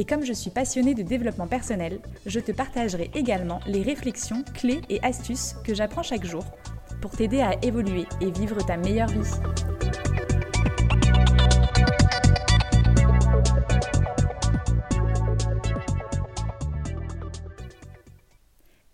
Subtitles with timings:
[0.00, 4.80] Et comme je suis passionnée de développement personnel, je te partagerai également les réflexions, clés
[4.88, 6.44] et astuces que j'apprends chaque jour
[7.02, 9.28] pour t'aider à évoluer et vivre ta meilleure vie.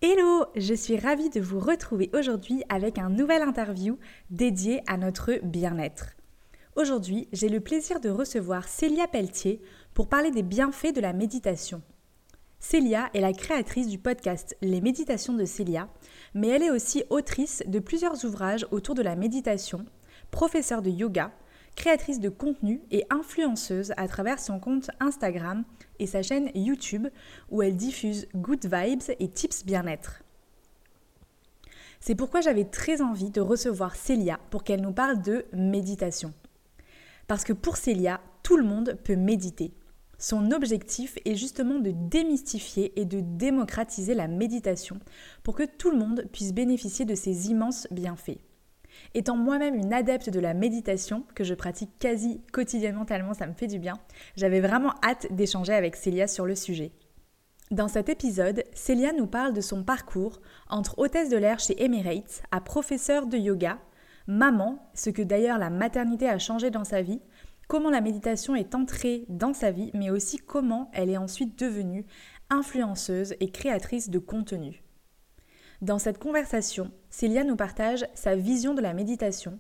[0.01, 3.99] Hello, je suis ravie de vous retrouver aujourd'hui avec un nouvel interview
[4.31, 6.15] dédié à notre bien-être.
[6.77, 9.61] Aujourd'hui, j'ai le plaisir de recevoir Célia Pelletier
[9.95, 11.81] pour parler des bienfaits de la méditation.
[12.59, 15.89] Célia est la créatrice du podcast Les méditations de Célia,
[16.35, 19.87] mais elle est aussi autrice de plusieurs ouvrages autour de la méditation,
[20.33, 21.31] professeure de yoga,
[21.77, 25.65] créatrice de contenu et influenceuse à travers son compte Instagram
[26.01, 27.07] et sa chaîne YouTube
[27.51, 30.23] où elle diffuse good vibes et tips bien-être.
[32.01, 36.35] C'est pourquoi j'avais très envie de recevoir Célia pour qu'elle nous parle de méditation.
[37.29, 39.73] Parce que pour Célia, tout le monde peut méditer.
[40.25, 44.99] Son objectif est justement de démystifier et de démocratiser la méditation
[45.43, 48.39] pour que tout le monde puisse bénéficier de ses immenses bienfaits.
[49.13, 53.53] Étant moi-même une adepte de la méditation, que je pratique quasi quotidiennement tellement ça me
[53.53, 53.99] fait du bien,
[54.35, 56.93] j'avais vraiment hâte d'échanger avec Célia sur le sujet.
[57.71, 62.43] Dans cet épisode, Célia nous parle de son parcours entre hôtesse de l'air chez Emirates
[62.51, 63.79] à professeur de yoga,
[64.27, 67.21] maman, ce que d'ailleurs la maternité a changé dans sa vie,
[67.69, 72.05] comment la méditation est entrée dans sa vie, mais aussi comment elle est ensuite devenue
[72.51, 74.83] influenceuse et créatrice de contenu.
[75.81, 79.59] Dans cette conversation, Célia nous partage sa vision de la méditation,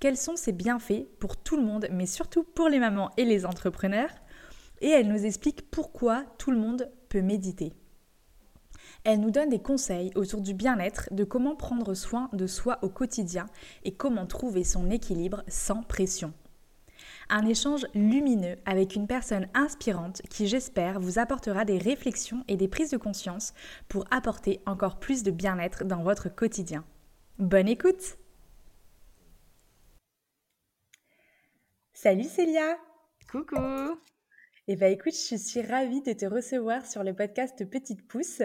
[0.00, 3.46] quels sont ses bienfaits pour tout le monde, mais surtout pour les mamans et les
[3.46, 4.10] entrepreneurs,
[4.80, 7.72] et elle nous explique pourquoi tout le monde peut méditer.
[9.04, 12.88] Elle nous donne des conseils autour du bien-être, de comment prendre soin de soi au
[12.88, 13.46] quotidien
[13.84, 16.32] et comment trouver son équilibre sans pression.
[17.30, 22.68] Un échange lumineux avec une personne inspirante qui, j'espère, vous apportera des réflexions et des
[22.68, 23.54] prises de conscience
[23.88, 26.84] pour apporter encore plus de bien-être dans votre quotidien.
[27.38, 28.18] Bonne écoute
[31.92, 32.76] Salut Célia
[33.30, 33.56] Coucou
[34.68, 38.42] Eh bien écoute, je suis ravie de te recevoir sur le podcast Petite Pouce.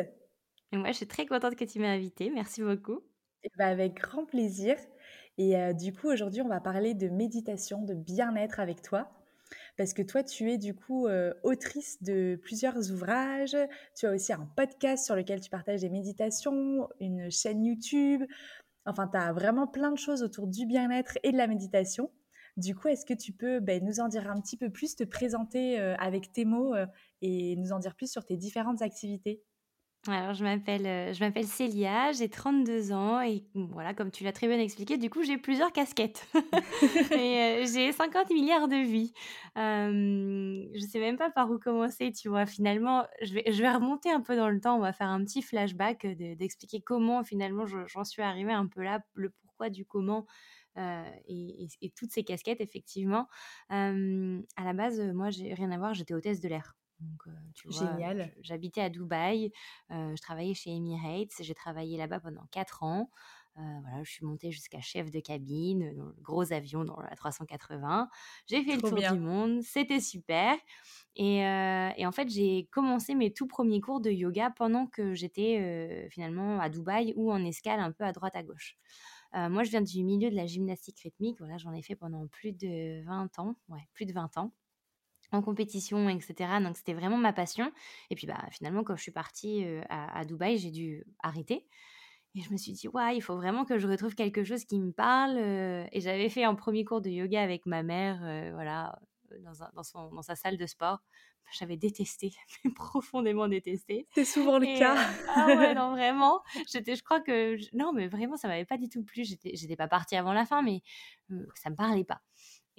[0.71, 2.29] Et moi, je suis très contente que tu m'aies invitée.
[2.29, 3.01] Merci beaucoup.
[3.43, 4.77] Eh ben, avec grand plaisir.
[5.39, 9.09] Et euh, du coup, aujourd'hui, on va parler de méditation, de bien-être avec toi.
[9.77, 13.55] Parce que toi, tu es du coup euh, autrice de plusieurs ouvrages.
[13.95, 18.23] Tu as aussi un podcast sur lequel tu partages des méditations, une chaîne YouTube.
[18.85, 22.11] Enfin, tu as vraiment plein de choses autour du bien-être et de la méditation.
[22.57, 25.05] Du coup, est-ce que tu peux ben, nous en dire un petit peu plus, te
[25.05, 26.75] présenter euh, avec tes mots
[27.21, 29.41] et nous en dire plus sur tes différentes activités?
[30.07, 34.31] Alors, je m'appelle, euh, je m'appelle Célia, j'ai 32 ans et voilà, comme tu l'as
[34.31, 36.25] très bien expliqué, du coup, j'ai plusieurs casquettes
[37.11, 39.13] et euh, j'ai 50 milliards de vies.
[39.57, 42.45] Je je sais même pas par où commencer, tu vois.
[42.45, 44.77] Finalement, je vais, je vais remonter un peu dans le temps.
[44.77, 46.07] On va faire un petit flashback
[46.37, 50.25] d'expliquer comment finalement j'en suis arrivée un peu là, le pourquoi du comment.
[50.77, 53.27] Euh, et, et, toutes ces casquettes, effectivement.
[53.69, 53.91] à
[54.63, 56.78] la base, moi, j'ai rien à voir, j'étais hôtesse de l'air.
[56.99, 58.33] Donc, tu Génial.
[58.41, 59.51] J'habitais à Dubaï,
[59.89, 63.09] je travaillais chez Emirates, j'ai travaillé là-bas pendant 4 ans.
[63.55, 68.09] voilà, je suis montée jusqu'à chef de cabine dans le gros avion dans la 380.
[68.47, 70.55] J'ai fait le tour du monde, c'était super.
[71.15, 76.07] Et, et, en fait, j'ai commencé mes tout premiers cours de yoga pendant que j'étais
[76.11, 78.77] finalement à Dubaï ou en escale un peu à droite à gauche.
[79.33, 81.39] moi, je viens du milieu de la gymnastique rythmique.
[81.39, 83.55] Voilà, j'en ai fait pendant plus de 20 ans.
[83.69, 84.53] Ouais, plus de 20 ans
[85.31, 86.59] en compétition, etc.
[86.61, 87.71] Donc c'était vraiment ma passion.
[88.09, 91.65] Et puis bah finalement, quand je suis partie à, Dubaï, j'ai dû arrêter.
[92.35, 94.79] Et je me suis dit, ouais, il faut vraiment que je retrouve quelque chose qui
[94.79, 95.37] me parle.
[95.37, 98.19] et j'avais fait un premier cours de yoga avec ma mère,
[98.53, 98.99] voilà,
[99.73, 100.99] dans, son, dans, sa salle de sport.
[101.51, 102.31] J'avais détesté,
[102.75, 104.07] profondément détesté.
[104.13, 104.95] C'est souvent le cas.
[105.29, 106.41] ah ouais, non, vraiment.
[106.71, 109.23] J'étais, je crois que, non, mais vraiment, ça m'avait pas du tout plu.
[109.23, 110.83] J'étais, j'étais pas partie avant la fin, mais
[111.55, 112.21] ça me parlait pas.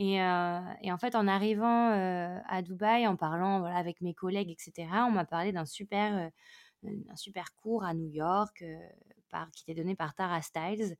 [0.01, 4.51] Euh, et, en fait, en arrivant euh, à Dubaï, en parlant voilà, avec mes collègues,
[4.51, 6.31] etc., on m'a parlé d'un super,
[6.87, 8.65] euh, un super cours à New York
[9.29, 10.97] par, qui était donné par Tara Styles,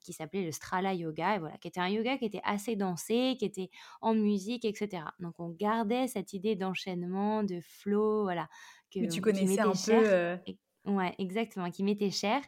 [0.00, 3.36] qui s'appelait le Strala Yoga, et voilà, qui était un yoga qui était assez dansé,
[3.38, 3.70] qui était
[4.00, 5.04] en musique, etc.
[5.20, 8.48] Donc on gardait cette idée d'enchaînement, de flow, voilà.
[8.92, 10.90] Que, tu connaissais un peu.
[10.90, 12.42] ouais, exactement, qui m'était cher.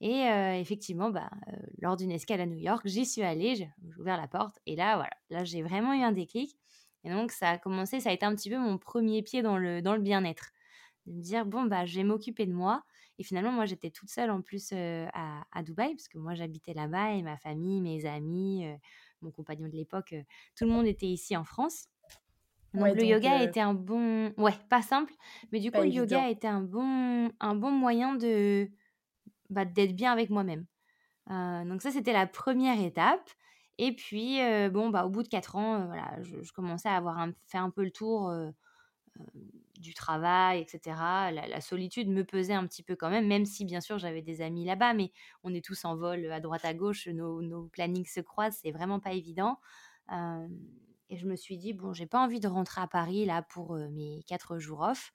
[0.00, 0.22] Et
[0.58, 1.30] effectivement, bah,
[1.82, 4.96] lors d'une escale à New York, j'y suis allée, j'ai ouvert la porte, et là,
[4.96, 6.56] voilà, là j'ai vraiment eu un déclic.
[7.04, 9.56] Et donc ça a commencé, ça a été un petit peu mon premier pied dans
[9.58, 10.52] le, dans le bien-être
[11.06, 12.82] de me dire bon bah je vais m'occuper de moi
[13.18, 16.74] et finalement moi j'étais toute seule en plus à, à, Dubaï parce que moi j'habitais
[16.74, 18.66] là-bas et ma famille mes amis
[19.22, 20.14] mon compagnon de l'époque
[20.56, 21.86] tout le monde était ici en France
[22.74, 25.12] donc le yoga était un bon ouais pas simple
[25.52, 28.68] mais du coup le yoga était un bon un bon moyen de
[29.50, 30.66] bah, d'être bien avec moi-même
[31.28, 33.30] donc ça c'était la première étape
[33.78, 34.38] et puis
[34.70, 37.70] bon bah au bout de quatre ans voilà je, commençais à avoir un, fait un
[37.70, 38.32] peu le tour
[39.80, 40.96] du travail, etc.
[41.32, 44.42] La, solitude me pesait un petit peu quand même, même si bien sûr j'avais des
[44.42, 45.10] amis là-bas, mais
[45.42, 48.72] on est tous en vol à droite à gauche, nos, nos plannings se croisent, c'est
[48.72, 49.58] vraiment pas évident.
[50.10, 53.74] et je me suis dit, bon, j'ai pas envie de rentrer à Paris là pour
[53.74, 55.12] mes quatre jours off.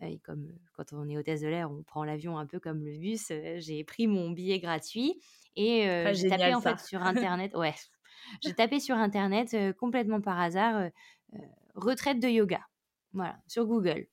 [0.00, 2.96] Et comme quand on est hôtesse de l'air, on prend l'avion un peu comme le
[2.96, 5.20] bus, j'ai pris mon billet gratuit
[5.56, 7.52] et j'ai tapé en fait sur internet.
[7.54, 7.74] Ouais,
[8.42, 10.90] j'ai tapé sur internet complètement par hasard
[11.74, 12.60] retraite de yoga.
[13.12, 14.06] Voilà, sur Google.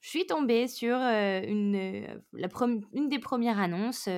[0.00, 2.48] Je suis tombée sur une, la
[2.92, 4.08] une des premières annonces,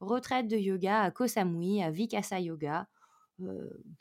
[0.00, 2.88] retraite de yoga à Koh Samui, à Vikasa Yoga.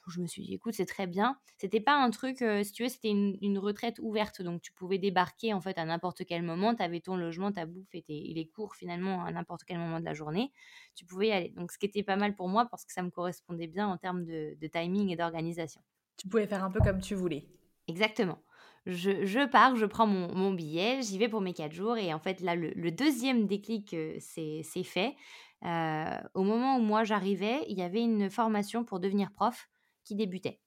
[0.08, 1.38] Je me suis dit, écoute, c'est très bien.
[1.58, 5.54] C'était pas un truc, si tu veux, c'était une, retraite ouverte, donc tu pouvais débarquer
[5.54, 6.76] en fait à n'importe quel moment.
[6.76, 10.06] Tu avais ton logement, ta bouffe et les cours finalement à n'importe quel moment de
[10.06, 10.52] la journée.
[10.96, 11.50] Tu pouvais y aller.
[11.50, 13.98] Donc, ce qui était pas mal pour moi parce que ça me correspondait bien en
[13.98, 15.82] termes de timing et d'organisation.
[16.18, 17.48] Tu pouvais faire un peu comme tu voulais.
[17.88, 18.40] Exactement
[18.86, 21.98] je, pars, je prends mon, billet, j'y vais pour mes quatre jours.
[21.98, 25.16] Et en fait, là, le, deuxième déclic, c'est fait.
[25.64, 29.70] Au moment où moi j'arrivais, il y avait une formation pour devenir prof
[30.04, 30.60] qui débutait.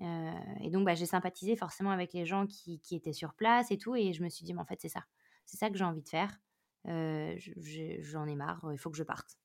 [0.00, 3.94] et donc, bah, j'ai sympathisé forcément avec les gens qui, étaient sur place et tout.
[3.96, 5.04] Et je me suis dit, mais en fait, c'est ça.
[5.46, 6.40] C'est ça que j'ai envie de faire.
[6.84, 9.36] J'en ai marre, il faut que je parte.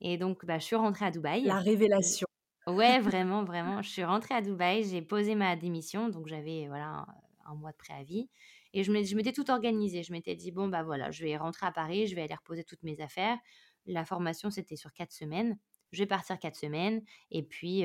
[0.00, 1.44] Et donc, bah, je suis rentrée à Dubaï.
[1.44, 2.26] La révélation.
[2.66, 3.82] Ouais, vraiment, vraiment.
[3.82, 7.06] Je suis rentrée à Dubaï, j'ai posé ma démission, donc j'avais voilà
[7.44, 8.28] un mois de préavis.
[8.72, 10.02] Et je m'étais tout organisée.
[10.02, 12.64] Je m'étais dit, bon, bah voilà, je vais rentrer à Paris, je vais aller reposer
[12.64, 13.38] toutes mes affaires.
[13.86, 15.58] La formation, c'était sur quatre semaines.
[15.92, 17.02] Je vais partir quatre semaines.
[17.30, 17.84] Et puis,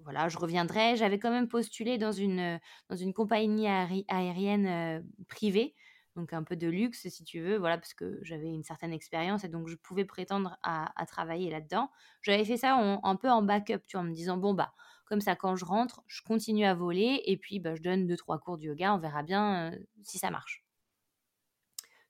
[0.00, 0.96] voilà, je reviendrai.
[0.96, 5.74] J'avais quand même postulé dans une, dans une compagnie aérienne privée
[6.18, 9.44] donc un peu de luxe si tu veux, voilà, parce que j'avais une certaine expérience
[9.44, 11.90] et donc je pouvais prétendre à, travailler là-dedans.
[12.22, 14.72] J'avais fait ça un peu en backup, tu vois, en me disant, bon, bah,
[15.06, 18.16] comme ça, quand je rentre, je continue à voler et puis bah, je donne deux,
[18.16, 19.72] trois cours de yoga, on verra bien
[20.02, 20.64] si ça marche.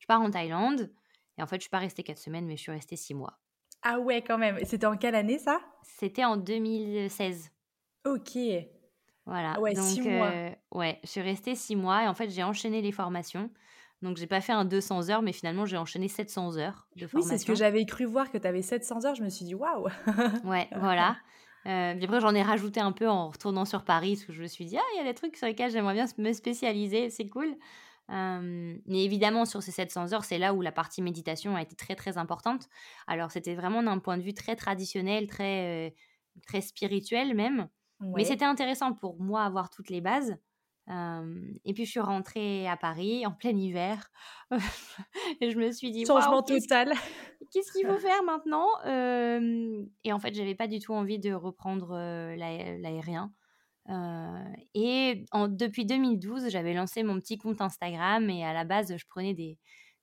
[0.01, 0.91] Je pars en Thaïlande
[1.39, 3.39] et en fait, je suis pas restée quatre semaines, mais je suis restée six mois.
[3.83, 4.59] Ah ouais, quand même.
[4.65, 5.61] C'était en quelle année ça?
[5.83, 7.51] C'était en 2016.
[8.05, 8.37] Ok.
[9.25, 9.55] Voilà.
[9.57, 10.29] Ah ouais, donc, six mois.
[10.29, 13.51] Euh, ouais, je suis restée six mois et en fait, j'ai enchaîné les formations.
[14.03, 17.19] Donc, j'ai pas fait un 200 heures, mais finalement, j'ai enchaîné 700 heures de formation.
[17.19, 19.15] Oui, c'est ce que j'avais cru voir que tu avais 700 heures.
[19.15, 19.89] Je me suis dit, waouh
[20.45, 21.17] Ouais, voilà.
[21.67, 24.43] Euh, puis après, j'en ai rajouté un peu en retournant sur Paris, parce que je
[24.43, 27.11] me suis dit, ah, il y a des trucs sur lesquels j'aimerais bien me spécialiser,
[27.11, 27.57] c'est cool.
[28.11, 31.77] Euh, mais évidemment, sur ces 700 heures, c'est là où la partie méditation a été
[31.77, 32.69] très, très importante.
[33.07, 35.91] Alors, c'était vraiment d'un point de vue très traditionnel, très, euh,
[36.47, 37.69] très spirituel même.
[38.01, 40.37] Mais c'était intéressant pour moi avoir toutes les bases
[41.65, 44.11] et puis je suis rentrée à Paris en plein hiver
[45.41, 46.95] et je me suis dit changement total.
[47.53, 48.69] Qu'est-ce qu'il faut faire maintenant?
[50.05, 51.95] Et en fait, j'avais pas du tout envie de reprendre
[52.37, 53.33] l'aérien.
[54.75, 59.07] Et en, depuis 2012, j'avais lancé mon petit compte Instagram et à la base, je
[59.07, 59.59] prenais des,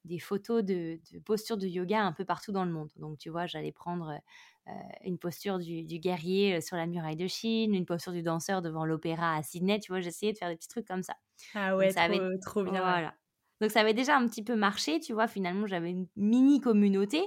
[0.05, 2.91] des photos de, de postures de yoga un peu partout dans le monde.
[2.95, 4.19] Donc, tu vois, j'allais prendre
[4.67, 4.71] euh,
[5.03, 9.35] une posture du, guerrier sur la muraille de Chine, une posture du danseur devant l'opéra
[9.35, 9.79] à Sydney.
[9.79, 11.15] Tu vois, j'essayais de faire des petits trucs comme ça.
[11.53, 12.39] Ah ouais, ça trop, avait...
[12.39, 12.81] trop bien.
[12.81, 13.13] Voilà.
[13.61, 15.27] Donc ça avait déjà un petit peu marché, tu vois.
[15.27, 17.23] Finalement, j'avais une mini communauté,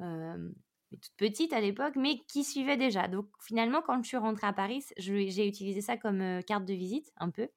[0.00, 0.50] euh,
[0.96, 3.08] toute petite à l'époque, mais qui suivait déjà.
[3.08, 7.12] Donc finalement, quand je suis rentrée à Paris, j'ai utilisé ça comme carte de visite,
[7.16, 7.48] un peu.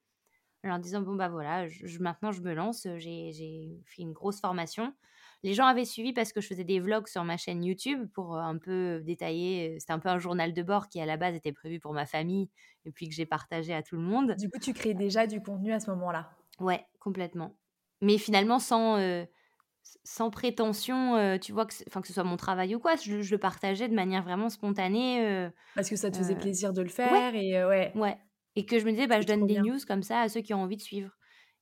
[0.64, 4.92] En disant, bon, bah voilà, je, maintenant je me lance, j'ai fait une grosse formation.
[5.44, 8.36] Les gens avaient suivi parce que je faisais des vlogs sur ma chaîne YouTube pour
[8.36, 9.70] euh, un peu détailler.
[9.70, 11.92] Euh, c'était un peu un journal de bord qui, à la base, était prévu pour
[11.92, 12.50] ma famille
[12.84, 14.34] et puis que j'ai partagé à tout le monde.
[14.36, 17.56] Du coup, tu crées déjà du contenu à ce moment-là Ouais, complètement.
[18.00, 19.24] Mais finalement, sans, euh,
[20.04, 23.88] sans prétention, tu vois, que, que ce soit mon travail ou quoi, je, le partageais
[23.88, 25.48] de manière vraiment spontanée.
[25.74, 27.92] parce que ça te faisait plaisir de le faire et ouais.
[27.94, 28.18] Ouais.
[28.56, 30.54] Et que je me disais, bah, je donne des news comme ça à ceux qui
[30.54, 31.12] ont envie de suivre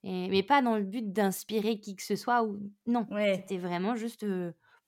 [0.07, 4.25] mais pas dans le but d'inspirer qui que ce soit ou non c'était vraiment juste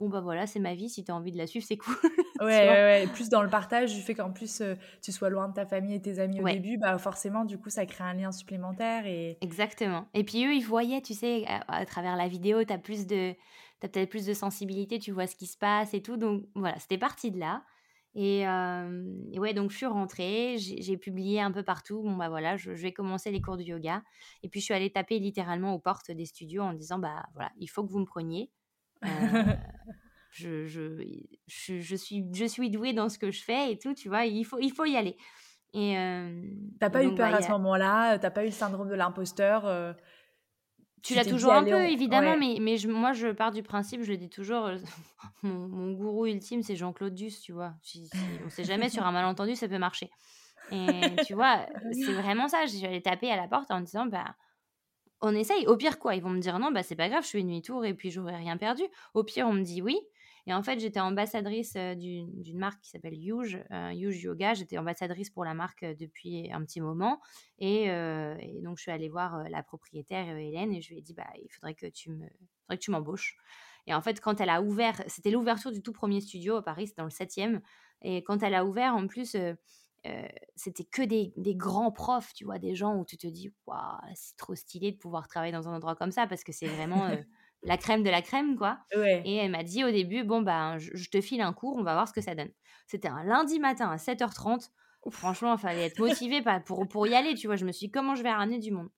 [0.01, 1.95] bon bah voilà, c'est ma vie, si tu as envie de la suivre, c'est cool.
[2.41, 4.63] ouais, ouais, plus dans le partage, du fait qu'en plus
[5.03, 7.71] tu sois loin de ta famille et tes amis au début, bah forcément, du coup,
[7.71, 9.07] ça crée un lien supplémentaire.
[9.07, 9.39] Et...
[9.41, 10.07] Exactement.
[10.15, 13.35] Et puis eux, ils voyaient, tu sais, à, travers la vidéo, tu as plus de.
[13.81, 16.17] As peut-être plus de sensibilité, tu vois ce qui se passe et tout.
[16.17, 17.63] Donc voilà, c'était parti de là.
[18.17, 18.45] Et,
[19.39, 22.03] ouais, donc je suis rentrée, j'ai publié un peu partout.
[22.03, 24.03] Bon, bah voilà, je, vais commencer les cours de yoga.
[24.43, 27.53] Et puis je suis allée taper littéralement aux portes des studios en disant, bah voilà,
[27.59, 28.51] il faut que vous me preniez.
[30.31, 31.05] Je, je,
[31.47, 34.45] je, suis, je suis douée dans ce que je fais et tout, tu vois, il
[34.45, 35.17] faut, il faut y aller.
[35.75, 35.97] Et
[36.81, 39.95] t'as pas eu peur bah, à ce moment-là T'as pas eu le syndrome de l'imposteur
[41.03, 44.17] tu l'as toujours un peu, évidemment, mais, mais moi, je pars du principe, je le
[44.17, 44.77] dis toujours, euh,
[45.43, 47.75] mon, gourou ultime, c'est Jean-Claude Duss, tu vois.
[47.95, 50.11] on ne sait jamais, sur un malentendu, ça peut marcher.
[50.71, 52.67] Et tu vois, c'est vraiment ça.
[52.67, 54.35] J'allais taper à la porte en disant, bah,
[55.21, 55.67] on essaye.
[55.67, 57.49] Au pire, quoi Ils vont me dire, non, bah, c'est pas grave, je fais une
[57.49, 58.83] demi-tour et puis j'aurais rien perdu.
[59.15, 59.99] Au pire, on me dit oui.
[60.47, 64.55] Et en fait, j'étais ambassadrice d'une marque qui s'appelle Yuge, Yuge Yoga.
[64.55, 67.21] J'étais ambassadrice pour la marque depuis un petit moment.
[67.59, 67.89] Et,
[68.63, 71.51] donc, je suis allée voir la propriétaire, Hélène, et je lui ai dit, bah, il
[71.51, 72.27] faudrait que tu me,
[72.89, 73.37] m'embauches.
[73.87, 76.87] Et en fait, quand elle a ouvert, c'était l'ouverture du tout premier studio à Paris,
[76.87, 77.61] c'était dans le 7e.
[78.01, 79.37] Et quand elle a ouvert, en plus,
[80.57, 83.99] c'était que des, des, grands profs, tu vois, des gens où tu te dis, waouh,
[84.15, 87.09] c'est trop stylé de pouvoir travailler dans un endroit comme ça parce que c'est vraiment
[87.63, 88.79] la crème de la crème, quoi.
[88.95, 91.95] Et elle m'a dit au début, bon, bah, je, te file un cours, on va
[91.95, 92.51] voir ce que ça donne.
[92.87, 94.71] C'était un lundi matin à 7h30.
[95.11, 97.57] Franchement, il fallait être motivé pour, pour y aller, tu vois.
[97.57, 98.91] Je me suis dit, comment je vais ramener du monde?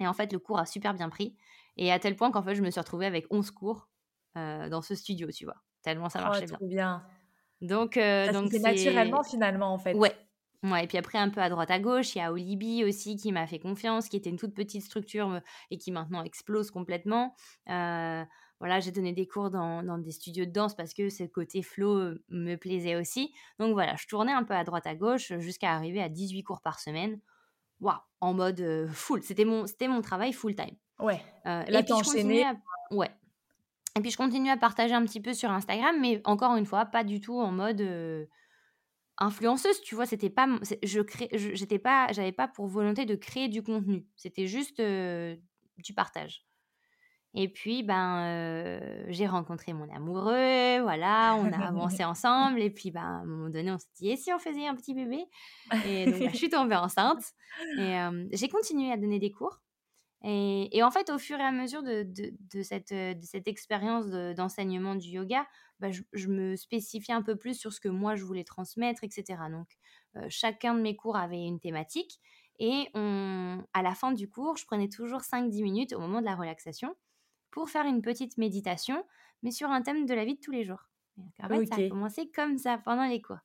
[0.00, 1.36] Et en fait, le cours a super bien pris.
[1.76, 3.88] Et à tel point qu'en fait, je me suis retrouvée avec 11 cours
[4.36, 5.56] euh, dans ce studio, tu vois.
[5.82, 6.58] Tellement ça oh, marchait bien.
[6.60, 7.06] bien.
[7.60, 9.94] Donc, euh, donc c'est naturellement finalement en fait.
[9.94, 10.14] Ouais,
[10.64, 13.16] Ouais, et puis après, un peu à droite à gauche, il y a Olibi aussi
[13.16, 17.36] qui m'a fait confiance, qui était une toute petite structure et qui maintenant explose complètement.
[17.68, 18.24] Euh,
[18.58, 21.62] voilà, j'ai donné des cours dans, dans, des studios de danse parce que ce côté
[21.62, 23.32] flow me plaisait aussi.
[23.60, 26.60] Donc voilà, je tournais un peu à droite à gauche jusqu'à arriver à 18 cours
[26.60, 27.20] par semaine.
[27.80, 29.22] Waouh, en mode full.
[29.22, 30.76] C'était mon, c'était mon travail full time.
[30.98, 31.22] Ouais.
[31.46, 32.44] Euh, Là, t'as enchaîné.
[32.90, 33.10] Ouais.
[33.96, 36.84] Et puis je continue à partager un petit peu sur Instagram, mais encore une fois,
[36.84, 37.80] pas du tout en mode
[39.18, 40.48] influenceuse, tu vois, c'était pas
[40.82, 45.94] je crée j'étais pas j'avais pas pour volonté de créer du contenu, c'était juste du
[45.94, 46.44] partage.
[47.34, 53.02] Et puis ben j'ai rencontré mon amoureux, voilà, on a avancé ensemble et puis ben
[53.02, 55.24] à un moment donné on s'est dit et si on faisait un petit bébé?
[55.86, 57.22] Et donc bah, je suis tombée enceinte
[57.78, 57.98] et
[58.32, 59.60] j'ai continué à donner des cours.
[60.24, 64.06] Et, en fait, au fur et à mesure de, de, cette, de cette expérience
[64.36, 65.46] d'enseignement du yoga,
[65.80, 69.40] bah, je, me spécifiais un peu plus sur ce que moi je voulais transmettre, etc.
[69.50, 69.68] Donc,
[70.28, 72.20] chacun de mes cours avait une thématique.
[72.58, 76.26] Et on, à la fin du cours, je prenais toujours 5-10 minutes au moment de
[76.26, 76.96] la relaxation
[77.50, 79.04] pour faire une petite méditation,
[79.42, 80.88] mais sur un thème de la vie de tous les jours.
[81.42, 83.38] en fait, ça a commencé comme ça pendant les cours.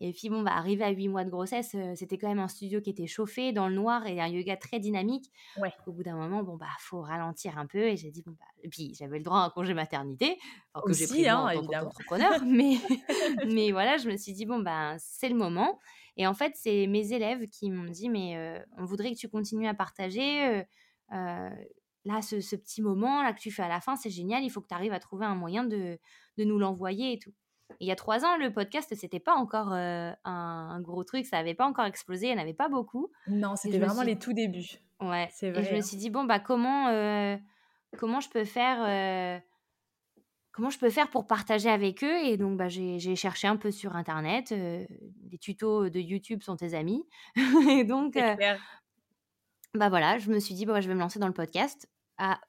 [0.00, 2.80] Et puis, bon, bah, arrivé à 8 mois de grossesse, c'était quand même un studio
[2.80, 5.32] qui était chauffé, dans le noir et un yoga très dynamique.
[5.60, 5.72] Ouais.
[5.86, 7.80] Au bout d'un moment, bon, bah, faut ralentir un peu.
[7.80, 10.38] Et j'ai dit, bon, bah, et puis j'avais le droit à un congé maternité,
[10.72, 12.30] enfin, que j'ai pris hein, en tant qu'entrepreneur.
[12.46, 12.76] mais,
[13.46, 15.78] mais voilà, je me suis dit, bon, bah, c'est le moment.
[16.16, 19.68] Et en fait, c'est mes élèves qui m'ont dit, mais on voudrait que tu continues
[19.68, 20.64] à partager.
[21.10, 24.42] là, ce, ce, petit moment là que tu fais à la fin, c'est génial.
[24.42, 25.98] Il faut que tu arrives à trouver un moyen de,
[26.36, 27.32] de nous l'envoyer et tout
[27.80, 31.54] il y a trois ans, le podcast, c'était pas encore un, gros truc, ça n'avait
[31.54, 33.10] pas encore explosé, il n'y en avait pas beaucoup.
[33.26, 34.78] Non, c'était vraiment les tout débuts.
[35.00, 35.60] Ouais, c'est vrai.
[35.60, 36.86] Et je me suis dit, bon, bah, comment,
[37.96, 39.42] comment je peux faire.
[40.52, 42.18] Comment je peux faire pour partager avec eux?
[42.24, 44.50] Et donc, bah, j'ai cherché un peu sur Internet.
[44.50, 47.06] les tutos de YouTube sont tes amis.
[47.70, 48.18] et donc,
[49.74, 51.88] bah voilà, je me suis dit, bah, je vais me lancer dans le podcast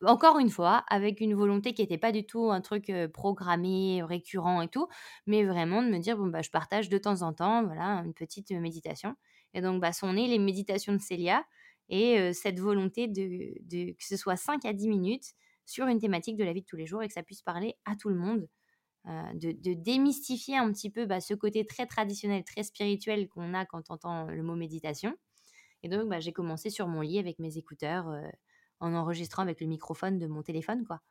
[0.05, 4.61] encore une fois, avec une volonté qui n'était pas du tout un truc programmé, récurrent
[4.61, 4.87] et tout,
[5.27, 8.13] mais vraiment de me dire, bon, bah, je partage de temps en temps, voilà, une
[8.13, 9.15] petite méditation.
[9.53, 11.43] Et donc, bah, sont nées les méditations de Célia
[11.89, 15.33] et cette volonté de, que ce soit 5 à 10 minutes
[15.65, 17.75] sur une thématique de la vie de tous les jours et que ça puisse parler
[17.85, 18.47] à tout le monde.
[19.05, 23.89] de, démystifier un petit peu bah, ce côté très traditionnel, très spirituel qu'on a quand
[23.89, 25.15] on entend le mot méditation.
[25.83, 28.07] Et donc, bah, j'ai commencé sur mon lit avec mes écouteurs
[28.79, 31.01] en enregistrant avec le microphone de mon téléphone, quoi.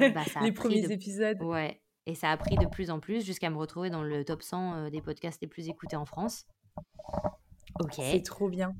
[0.00, 1.42] Bah, les premiers épisodes.
[1.42, 1.80] Ouais.
[2.06, 4.74] Et ça a pris de plus en plus jusqu'à me retrouver dans le top 100
[4.74, 6.46] euh, des podcasts les plus écoutés en France.
[7.80, 7.94] Ok.
[7.94, 8.74] C'est trop bien.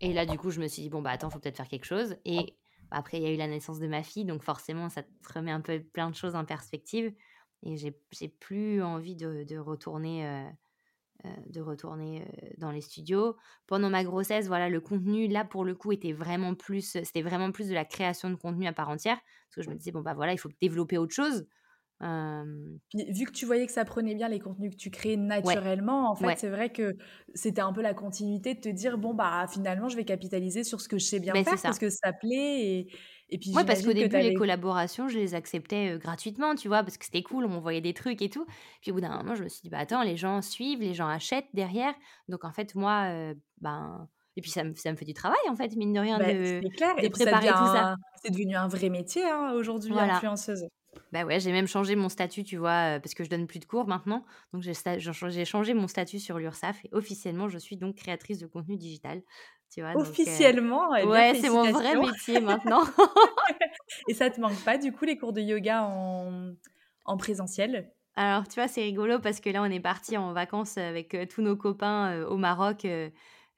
[0.00, 1.84] Et là, du coup, je me suis dit, bon, bah attends, faut peut-être faire quelque
[1.84, 2.16] chose.
[2.24, 2.56] Et
[2.90, 5.32] bah, après, il y a eu la naissance de ma fille, donc forcément, ça te
[5.34, 7.12] remet un peu plein de choses en perspective.
[7.62, 10.50] Et j'ai plus envie de, de retourner euh, euh,
[11.48, 13.36] de retourner euh, dans les studios.
[13.66, 17.52] Pendant ma grossesse, voilà, le contenu là pour le coup était vraiment plus, c'était vraiment
[17.52, 20.00] plus de la création de contenu à part entière, parce que je me disais bon
[20.00, 21.46] bah voilà, il faut développer autre chose.
[22.00, 26.14] vu que tu voyais que ça prenait bien les contenus que tu créais naturellement, en
[26.14, 26.96] fait, c'est vrai que
[27.34, 30.80] c'était un peu la continuité de te dire bon bah finalement je vais capitaliser sur
[30.80, 32.92] ce que je sais bien faire parce que ça plaît et,
[33.30, 36.98] et puis ouais, parce qu'au début les collaborations je les acceptais gratuitement, tu vois, parce
[36.98, 38.46] que c'était cool, on m'envoyait des trucs et tout.
[38.80, 40.94] Puis au bout d'un moment je me suis dit bah attends les gens suivent, les
[40.94, 41.94] gens achètent derrière,
[42.28, 45.56] donc en fait moi ben et puis ça me, ça me fait du travail en
[45.56, 46.94] fait mine de rien bah, de, clair.
[46.96, 47.96] de préparer tout ça.
[48.22, 50.64] C'est devenu un vrai métier hein, aujourd'hui influenceuse.
[51.12, 53.64] Bah ouais, j'ai même changé mon statut, tu vois, parce que je donne plus de
[53.64, 54.24] cours maintenant.
[54.52, 58.76] Donc j'ai changé mon statut sur l'URSAF et officiellement, je suis donc créatrice de contenu
[58.76, 59.22] digital.
[59.72, 62.82] Tu vois, officiellement eh Ouais, c'est mon vrai métier maintenant.
[64.08, 66.52] et ça te manque pas, du coup, les cours de yoga en,
[67.04, 67.92] en présentiel?
[68.16, 71.42] Alors, tu vois, c'est rigolo parce que là, on est parti en vacances avec tous
[71.42, 72.86] nos copains au Maroc.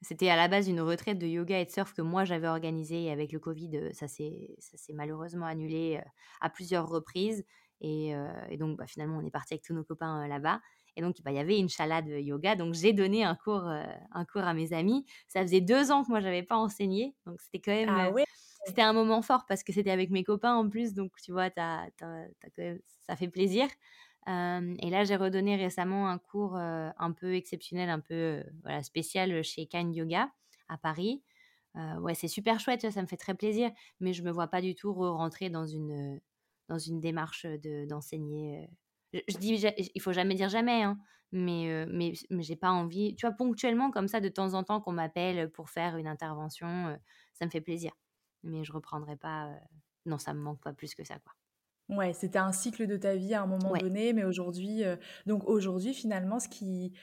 [0.01, 3.09] C'était à la base une retraite de yoga et de surf que moi j'avais organisée.
[3.09, 4.55] avec le Covid, ça s'est
[4.93, 5.99] malheureusement annulé
[6.41, 7.43] à plusieurs reprises.
[7.81, 8.13] Et,
[8.59, 10.61] donc bah, finalement, on est parti avec tous nos copains là-bas.
[10.95, 12.55] Et donc, bah, il y avait une chalade yoga.
[12.55, 15.05] Donc, j'ai donné un cours, un cours à mes amis.
[15.27, 17.15] Ça faisait deux ans que moi, je n'avais pas enseigné.
[17.25, 17.89] Donc, c'était quand même.
[17.89, 18.11] Ah
[18.65, 20.93] c'était un moment fort parce que c'était avec mes copains en plus.
[20.93, 23.67] Donc, tu vois, ça fait plaisir
[24.27, 29.65] et là, j'ai redonné récemment un cours un peu exceptionnel, un peu voilà, spécial chez
[29.65, 30.31] Kine Yoga
[30.69, 31.23] à Paris.
[31.75, 34.75] ouais, c'est super chouette, ça me fait très plaisir, mais je me vois pas du
[34.75, 36.21] tout re-rentrer dans une,
[36.69, 37.45] dans une démarche
[37.87, 38.69] d'enseigner.
[39.13, 39.65] Je, dis,
[39.95, 40.97] il faut jamais dire jamais, hein,
[41.31, 43.15] mais, mais, mais j'ai pas envie.
[43.15, 46.97] Tu vois, ponctuellement, comme ça, de temps en temps, qu'on m'appelle pour faire une intervention,
[47.33, 47.91] ça me fait plaisir.
[48.43, 49.49] Mais je reprendrai pas.
[50.05, 51.33] non, ça me manque pas plus que ça, quoi.
[51.89, 54.83] Ouais, c'était un cycle de ta vie à un moment donné, mais aujourd'hui,
[55.25, 56.93] donc aujourd'hui, finalement, ce qui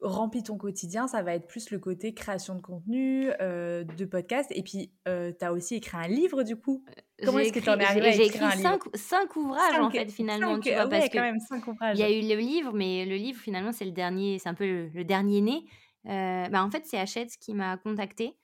[0.00, 4.50] remplit ton quotidien, ça va être plus le côté création de contenu, euh, de podcast.
[4.54, 6.84] Et puis, euh, tu as aussi écrit un livre, du coup.
[7.24, 10.10] Comment est-ce que tu en es arrivé à écrire écrit cinq, cinq ouvrages, en fait,
[10.10, 10.60] finalement.
[10.60, 11.98] tu vois, parce quand même, cinq ouvrages.
[11.98, 14.54] Il y a eu le livre, mais le livre, finalement, c'est le dernier, c'est un
[14.54, 15.64] peu le, dernier né.
[16.04, 18.36] bah, en fait, c'est Hachette qui m'a contacté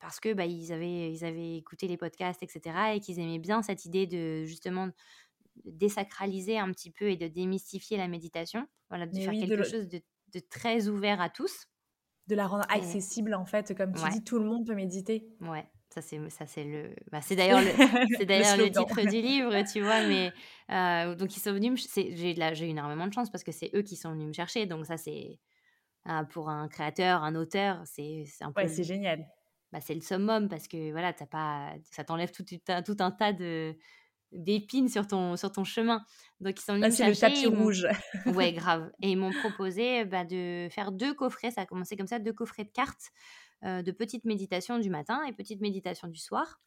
[0.00, 2.76] parce que bah, ils, avaient, ils avaient écouté les podcasts, etc.
[2.94, 4.88] et qu'ils aimaient bien cette idée de justement
[5.64, 8.66] désacraliser un petit peu et de démystifier la méditation.
[8.88, 10.00] Voilà, de faire quelque chose de,
[10.32, 11.66] de, très ouvert à tous.
[12.26, 15.28] De la rendre accessible, en fait, comme tu dis, tout le monde peut méditer.
[15.40, 15.66] Ouais.
[15.90, 17.68] Ça c'est ça c'est le bah, c'est d'ailleurs le
[18.18, 20.30] c'est d'ailleurs le, titre du livre tu vois mais
[20.70, 23.70] euh, donc ils sont venus j'ai là j'ai eu énormément de chance parce que c'est
[23.74, 25.40] eux qui sont venus me chercher donc ça c'est
[26.06, 29.26] euh, pour un créateur un auteur c'est un peu ouais, c'est génial
[29.72, 33.32] bah, c'est le summum parce que voilà, as pas, ça t'enlève tout, tout, un tas
[33.32, 33.76] de
[34.32, 36.04] d'épines sur ton, sur ton chemin.
[36.40, 37.86] Donc ils sont venus le tapis rouge.
[38.26, 38.90] ouais, grave.
[39.02, 41.50] Et ils m'ont proposé bah, de faire deux coffrets.
[41.50, 43.10] Ça a commencé comme ça, deux coffrets de cartes,
[43.64, 46.60] euh, de petites méditations du matin et petites méditations du soir.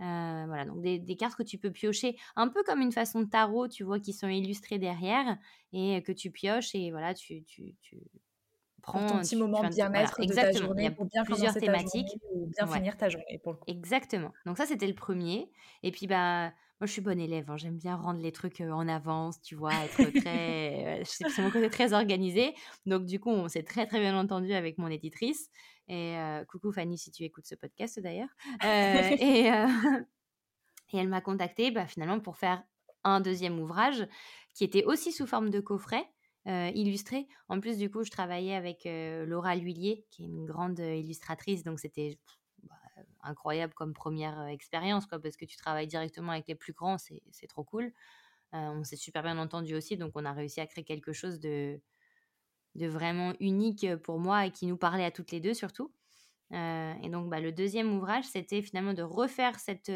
[0.00, 3.20] Euh, voilà, donc des, des, cartes que tu peux piocher, un peu comme une façon
[3.20, 5.38] de tarot, tu vois, qui sont illustrées derrière
[5.72, 8.00] et que tu pioches et voilà, tu, tu, tu
[8.82, 12.96] prends ton petit moment bien-être de ta journée pour bien plusieurs thématiques ou bien finir
[12.96, 13.40] ta journée.
[13.68, 14.32] Exactement.
[14.44, 15.50] Donc ça c'était le premier.
[15.82, 17.56] Et puis bah moi je suis bonne élève, hein.
[17.56, 21.92] j'aime bien rendre les trucs en avance, tu vois, être très, c'est mon côté très
[21.92, 22.56] organisé.
[22.86, 25.48] Donc du coup on s'est très très bien entendu avec mon éditrice.
[25.86, 26.16] Et
[26.48, 28.30] coucou Fanny si tu écoutes ce podcast d'ailleurs.
[28.64, 29.46] et,
[30.92, 32.64] et elle m'a contactée bah, finalement pour faire
[33.04, 34.04] un deuxième ouvrage
[34.52, 36.04] qui était aussi sous forme de coffret
[36.48, 37.28] euh, illustré.
[37.48, 40.96] En plus, du coup, je travaillais avec euh, Laura Lhuillier, qui est une grande euh,
[40.96, 42.18] illustratrice, donc c'était
[43.22, 47.64] incroyable comme première expérience, parce que tu travailles directement avec les plus grands, c'est trop
[47.64, 47.92] cool.
[48.52, 51.80] on s'est super bien entendu aussi, donc on a réussi à créer quelque chose de,
[52.74, 55.92] vraiment unique pour moi et qui nous parlait à toutes les deux surtout.
[56.52, 59.92] et donc, bah, le deuxième ouvrage, c'était finalement de refaire cette,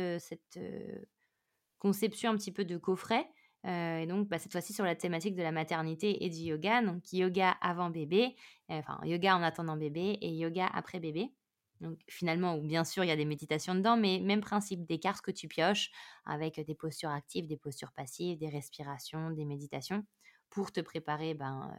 [1.79, 3.29] conception un petit peu de coffret,
[3.65, 6.83] et donc, bah, cette fois-ci sur la thématique de la maternité et du yoga.
[6.83, 8.37] Donc, yoga avant bébé,
[8.69, 11.33] enfin, yoga en attendant bébé et yoga après bébé.
[11.81, 15.23] Donc, finalement, bien sûr, il y a des méditations dedans, mais même principe, des cartes
[15.25, 15.91] que tu pioches
[16.25, 20.05] avec des postures actives, des postures passives, des respirations, des méditations
[20.51, 21.77] pour te préparer ben,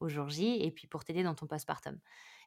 [0.00, 1.98] au jour J et puis pour t'aider dans ton postpartum.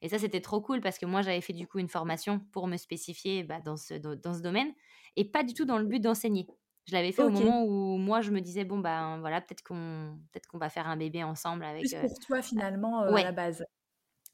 [0.02, 2.68] Et ça, c'était trop cool parce que moi, j'avais fait du coup une formation pour
[2.68, 4.74] me spécifier bah, dans, ce, dans ce domaine
[5.16, 6.48] et pas du tout dans le but d'enseigner.
[6.88, 10.20] Je l'avais fait au moment où moi je me disais bon ben voilà peut-être qu'on
[10.34, 11.86] peut-être qu'on va faire un bébé ensemble avec.
[11.86, 13.64] Plus pour toi finalement à la base.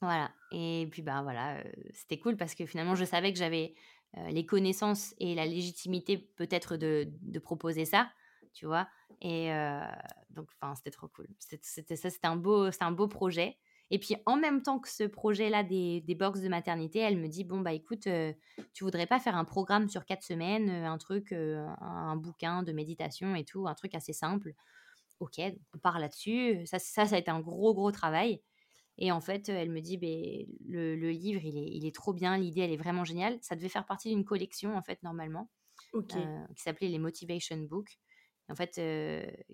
[0.02, 1.62] Voilà et puis ben voilà
[1.94, 3.76] c'était cool parce que finalement je savais que j'avais
[4.30, 7.08] les connaissances et la légitimité peut-être de,
[7.40, 8.10] proposer ça
[8.54, 8.88] tu vois
[9.22, 9.52] et
[10.30, 13.58] donc enfin c'était trop cool c'était ça c'était un beau un beau projet
[13.92, 17.28] Et puis en même temps que ce projet-là des, des box de maternité, elle me
[17.28, 18.08] dit bon bah écoute,
[18.74, 23.36] tu voudrais pas faire un programme sur quatre semaines, un truc, un, bouquin de méditation
[23.36, 24.54] et tout, un truc assez simple?
[25.20, 25.40] Ok,
[25.74, 26.66] on part là-dessus.
[26.66, 28.42] Ça, ça, ça a été un gros gros travail.
[29.00, 32.14] Et en fait, elle me dit ben, le, le, livre il est, il est trop
[32.14, 33.38] bien, l'idée elle est vraiment géniale.
[33.42, 35.50] Ça devait faire partie d'une collection en fait normalement,
[36.08, 36.20] qui
[36.56, 37.98] s'appelait les Motivation Books.
[38.50, 38.78] En fait,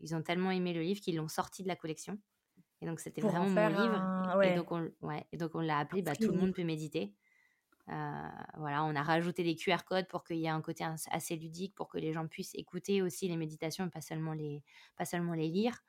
[0.01, 2.17] ils ont tellement aimé le livre qu'ils l'ont sorti de la collection.
[2.81, 4.41] Et donc, c'était vraiment mon livre.
[4.43, 7.13] Et, donc, on, ouais, et donc, on l'a appelé bah, Tout le monde peut méditer.
[7.89, 11.35] Euh, voilà, on a rajouté des QR codes pour qu'il y ait un côté assez
[11.35, 14.63] ludique, pour que les gens puissent écouter aussi les méditations et pas seulement les,
[14.97, 15.83] pas seulement les lire.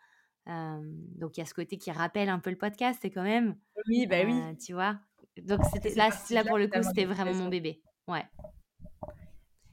[0.48, 0.80] Euh,
[1.16, 3.56] donc il y a ce côté qui rappelle un peu le podcast, c'est quand même.
[3.88, 4.40] Oui, bah oui.
[4.40, 4.98] Euh, tu vois?
[5.42, 7.82] Donc c'était là, là pour le coup, c'était vraiment mon bébé.
[8.09, 8.24] Ouais.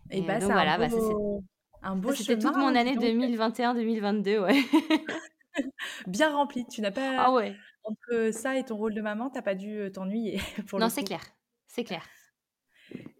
[0.10, 0.88] Et, bah, donc voilà, bah,
[1.82, 4.64] un beau C'était toute mon année 2021-2022, ouais.
[6.08, 6.66] bien rempli.
[6.68, 7.18] Tu n'as pas.
[7.18, 7.56] Ah ouais.
[7.84, 10.40] Entre ça et ton rôle de maman, t'as pas dû t'ennuyer.
[10.74, 11.22] Non, c'est clair.
[11.68, 12.04] C'est clair.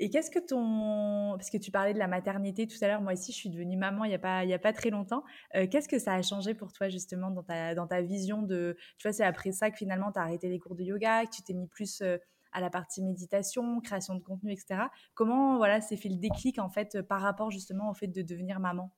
[0.04, 1.38] Et qu'est-ce que ton...
[1.38, 3.78] Parce que tu parlais de la maternité tout à l'heure, moi aussi je suis devenue
[3.78, 5.24] maman il n'y a, pas, il a pas très longtemps.
[5.54, 8.76] qu'est-ce que ça a changé pour toi justement dans ta, dans ta vision de...
[8.98, 11.32] Tu vois, c'est après ça que finalement tu as arrêté les cours de yoga, que
[11.32, 12.04] tu t'es mis plus
[12.52, 14.82] à la partie méditation, création de contenu, etc.
[15.14, 18.60] Comment voilà, s'est fait le déclic en fait par rapport justement au fait de devenir
[18.60, 18.94] maman?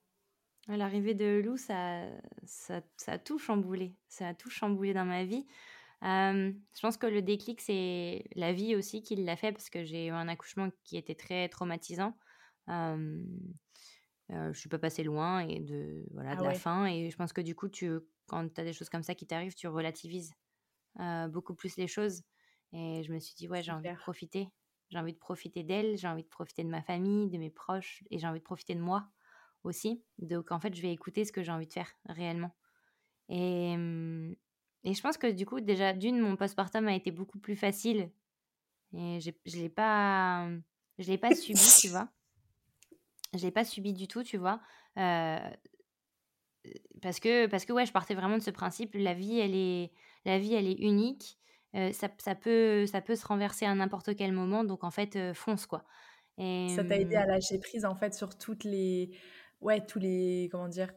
[0.68, 2.08] L'arrivée de Lou, ça,
[2.44, 3.96] ça, ça, a tout chamboulé.
[4.08, 5.46] Ça a tout chamboulé dans ma vie.
[6.02, 10.08] Je pense que le déclic, c'est la vie aussi qui l'a fait parce que j'ai
[10.08, 12.18] eu un accouchement qui était très traumatisant.
[12.70, 13.24] Euh,
[14.30, 16.86] je suis pas passée loin et de, voilà, ah de la fin.
[16.88, 17.92] Et je pense que du coup, tu,
[18.28, 20.34] quand tu as des choses comme ça qui t'arrivent, tu relativises
[21.30, 22.22] beaucoup plus les choses.
[22.74, 24.50] Et je me suis dit, ouais, j'ai envie de profiter.
[24.90, 28.04] J'ai envie de profiter d'elle, j'ai envie de profiter de ma famille, de mes proches,
[28.12, 29.08] et j'ai envie de profiter de moi
[29.64, 30.04] aussi.
[30.20, 32.56] Donc en fait, je vais écouter ce que j'ai envie de faire réellement.
[33.30, 33.76] Et,
[34.86, 38.12] et je pense que du coup, déjà, d'une, mon postpartum a été beaucoup plus facile.
[38.94, 40.48] Et je ne l'ai pas,
[41.00, 42.08] je l'ai pas subi, tu vois.
[43.34, 44.62] Je l'ai pas subi du tout, tu vois.
[44.98, 45.50] Euh,
[47.02, 49.92] parce que, parce que ouais, je partais vraiment de ce principe, la vie, elle est,
[50.24, 51.40] la vie, elle est unique.
[51.76, 54.64] Euh, ça, ça, peut, ça peut se renverser à n'importe quel moment.
[54.64, 55.84] Donc, en fait, euh, fonce, quoi.
[56.38, 59.18] Et, ça t'a aidé à lâcher prise, en fait, sur toutes les,
[59.62, 60.94] ouais, tous les, comment dire,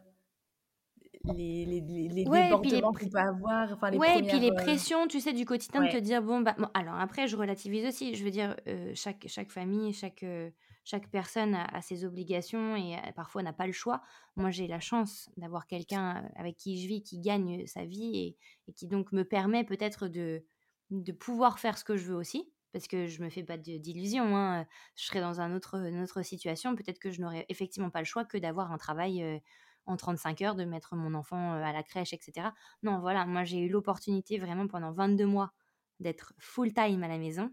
[1.37, 3.73] les, les, les, les débordements qu'on peut avoir.
[3.73, 6.23] Enfin, les ouais, et puis les euh, pressions, tu sais, du quotidien de te dire,
[6.23, 8.15] bon, bah, bon, alors après, je relativise aussi.
[8.15, 10.51] Je veux dire, euh, chaque, chaque famille, chaque, euh,
[10.85, 14.01] chaque personne a, ses obligations et parfois n'a pas le choix.
[14.37, 18.37] Moi, j'ai la chance d'avoir quelqu'un avec qui je vis, qui gagne sa vie et,
[18.69, 20.45] et qui donc me permet peut-être de,
[20.91, 24.37] de pouvoir faire ce que je veux aussi parce que je me fais pas d'illusions.
[24.37, 24.67] Hein.
[24.95, 26.75] Je serais dans un autre, une autre situation.
[26.77, 29.43] Peut-être que je n'aurais effectivement pas le choix que d'avoir un travail
[29.89, 32.49] en 35 heures, de mettre mon enfant à la crèche, etc.
[32.83, 35.53] Non, voilà, moi j'ai eu l'opportunité vraiment pendant 22 mois
[36.01, 37.51] d'être full-time à la maison.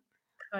[0.54, 0.58] Oh,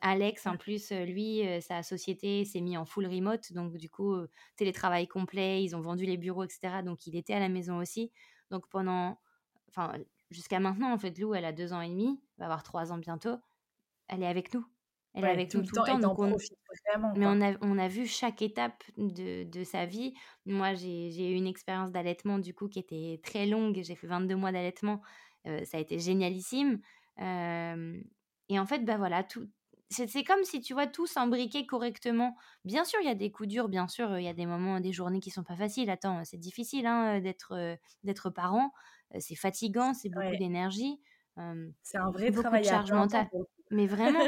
[0.00, 4.16] Alex, en plus, lui, sa société s'est mis en full remote, donc du coup,
[4.56, 6.82] télétravail complet, ils ont vendu les bureaux, etc.
[6.84, 8.10] Donc il était à la maison aussi.
[8.50, 9.20] Donc pendant,
[9.68, 9.92] enfin,
[10.30, 12.98] jusqu'à maintenant, en fait, Lou, elle a deux ans et demi, va avoir trois ans
[12.98, 13.36] bientôt
[14.08, 14.64] elle est avec nous.
[15.16, 15.98] Elle est avec nous tout le temps.
[15.98, 16.36] donc on...
[17.16, 20.12] Mais on a, on a vu chaque étape de, de sa vie.
[20.44, 23.80] Moi, j'ai eu une expérience d'allaitement, du coup, qui était très longue.
[23.82, 25.00] J'ai fait 22 mois d'allaitement.
[25.46, 26.80] Euh, ça a été génialissime.
[27.20, 27.98] Euh,
[28.50, 29.48] et en fait, bah voilà, tout,
[29.88, 32.36] c'est comme si tu vois tout s'embriquer correctement.
[32.64, 34.80] Bien sûr, il y a des coups durs, bien sûr, il y a des moments,
[34.80, 35.88] des journées qui sont pas faciles.
[35.88, 38.72] Attends, c'est difficile hein, d'être d'être parent,
[39.18, 41.00] c'est fatigant, c'est beaucoup d'énergie.
[41.82, 43.28] c'est un vrai travail de charge mentale.
[43.70, 44.26] Mais vraiment,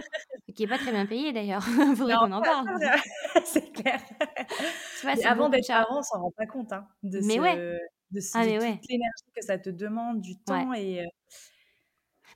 [0.54, 1.62] qui est pas très bien payé d'ailleurs.
[1.96, 2.68] Faudrait qu'on en parle.
[3.44, 4.00] c'est clair.
[5.00, 7.56] Tu vois, avant d'être parent, on s'en rend pas compte hein, de, mais ouais.
[7.56, 11.06] de, ah, toute l'énergie que ça te demande, du temps et.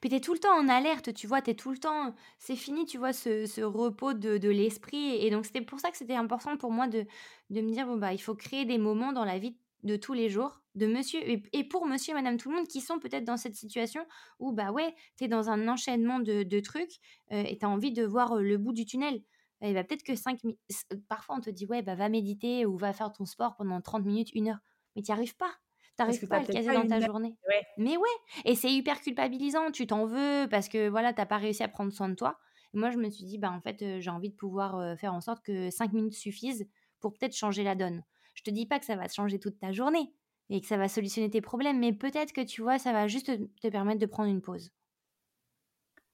[0.01, 2.13] Puis tu es tout le temps en alerte, tu vois, tu es tout le temps.
[2.39, 5.25] C'est fini, tu vois, ce, ce repos de, de l'esprit.
[5.25, 7.07] Et donc, c'était pour ça que c'était important pour moi de,
[7.51, 10.13] de me dire bon, bah, il faut créer des moments dans la vie de tous
[10.13, 13.25] les jours de monsieur et pour monsieur et madame tout le monde qui sont peut-être
[13.25, 14.07] dans cette situation
[14.39, 16.99] où bah ouais tu es dans un enchaînement de, de trucs
[17.33, 19.23] euh, et tu as envie de voir euh, le bout du tunnel
[19.61, 20.61] et bah peut-être que 5 minutes
[21.09, 24.05] parfois on te dit ouais bah va méditer ou va faire ton sport pendant 30
[24.05, 24.61] minutes une heure
[24.97, 25.53] mais tu arrives pas
[25.95, 27.37] T'arrives pas à le caser dans ta journée.
[27.77, 28.09] Mais ouais,
[28.47, 29.71] et c'est hyper culpabilisant.
[29.73, 32.39] Tu t'en veux parce que voilà, t'as pas réussi à prendre soin de toi.
[32.73, 35.13] Et moi, je me suis dit, bah en fait, euh, j'ai envie de pouvoir faire
[35.13, 36.67] en sorte que 5 minutes suffisent
[36.99, 38.03] pour peut-être changer la donne.
[38.35, 40.13] Je te dis pas que ça va changer toute ta journée
[40.49, 43.27] et que ça va solutionner tes problèmes, mais peut-être que tu vois, ça va juste
[43.61, 44.71] te, permettre de prendre une pause.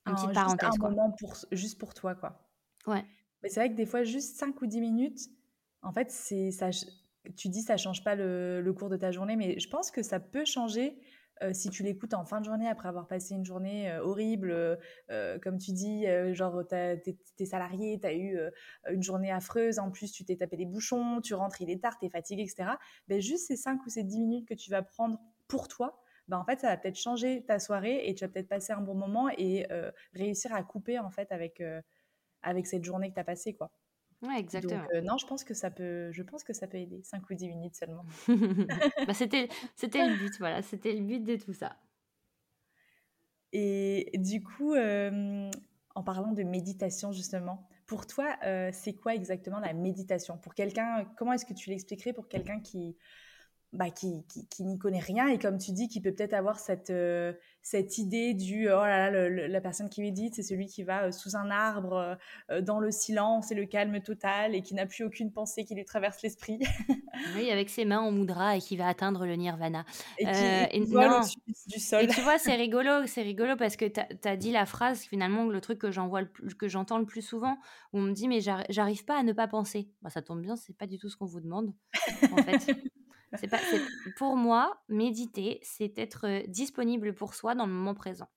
[0.07, 0.71] Une petite parenthèse.
[0.81, 2.49] un moment pour, juste pour toi, quoi.
[2.87, 3.05] Ouais.
[3.43, 5.21] Mais c'est vrai que des fois, juste 5 ou 10 minutes,
[5.83, 6.71] en fait, c'est ça.
[7.37, 10.03] Tu dis ça change pas le, le, cours de ta journée, mais je pense que
[10.03, 10.99] ça peut changer
[11.53, 14.79] si tu l'écoutes en fin de journée après avoir passé une journée horrible,
[15.43, 18.39] comme tu dis, genre t'es salarié, t'as eu
[18.91, 21.99] une journée affreuse, en plus tu t'es tapé des bouchons, tu rentres, il est tard,
[21.99, 22.71] t'es fatigué, etc.
[23.09, 26.39] Ben, juste ces 5 ou ces 10 minutes que tu vas prendre pour toi, ben,
[26.39, 28.95] en fait, ça va peut-être changer ta soirée et tu vas peut-être passer un bon
[28.95, 29.67] moment et
[30.15, 31.63] réussir à couper en fait avec,
[32.43, 33.71] avec cette journée que tu as passée, quoi.
[34.23, 34.83] Ouais, exactement.
[34.93, 37.01] Donc, non, je pense que ça peut, je pense que ça peut aider.
[37.05, 38.05] 5 ou 10 minutes seulement.
[39.07, 40.63] bah, c'était, c'était le but, voilà.
[40.63, 41.77] C'était le but de tout ça.
[43.53, 48.37] Et du coup, en parlant de méditation, justement, pour toi,
[48.73, 50.37] c'est quoi exactement la méditation?
[50.37, 52.97] Pour quelqu'un, comment est-ce que tu l'expliquerais pour quelqu'un qui,
[53.75, 56.89] bah, qui, qui, n'y connaît rien et comme tu dis, qui peut peut-être avoir cette,
[56.89, 61.05] euh, cette idée du oh là là, la personne qui médite, c'est celui qui va
[61.05, 62.17] euh, sous un arbre,
[62.51, 65.75] euh, dans le silence et le calme total et qui n'a plus aucune pensée qui
[65.75, 66.59] lui traverse l'esprit.
[67.37, 69.85] oui, avec ses mains en mudra et qui va atteindre le nirvana.
[70.19, 71.21] Et qui, vole
[71.67, 72.05] du sol.
[72.05, 75.45] Et tu vois, c'est rigolo, c'est rigolo parce que tu as, dit la phrase, finalement,
[75.45, 77.59] le truc que j'entends le, que j'entends le plus souvent,
[77.93, 79.91] où on me dit, mais j'arrive pas à ne pas penser.
[80.01, 81.75] Bah, ça tombe bien, c'est pas du tout ce qu'on vous demande,
[82.33, 82.67] en fait.
[83.37, 83.61] C'est pas,
[84.17, 88.29] pour moi, méditer, c'est être disponible pour soi dans le moment présent.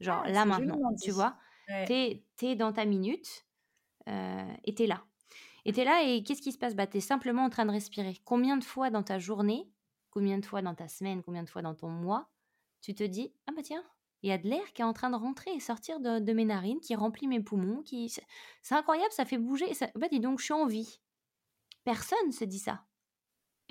[0.00, 1.36] Genre ah, là maintenant, tu vois,
[1.86, 1.92] tu
[2.46, 3.46] es, dans ta minute
[4.08, 5.04] euh, et tu es là.
[5.64, 6.74] Et tu es là et qu'est-ce qui se passe?
[6.74, 8.14] Bah, Tu es simplement en train de respirer.
[8.24, 9.70] Combien de fois dans ta journée,
[10.10, 12.28] combien de fois dans ta semaine, combien de fois dans ton mois,
[12.80, 13.84] tu te dis Ah bah tiens,
[14.22, 16.44] il y a de l'air qui est en train de rentrer et sortir de, mes
[16.44, 17.82] narines, qui remplit mes poumons.
[17.82, 19.72] qui C'est incroyable, ça fait bouger.
[19.74, 19.88] Ça...
[19.94, 21.00] Bah dis donc, je suis en vie.
[21.84, 22.84] Personne se dit ça.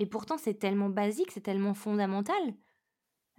[0.02, 2.42] Et pourtant, c'est tellement basique, c'est tellement fondamental.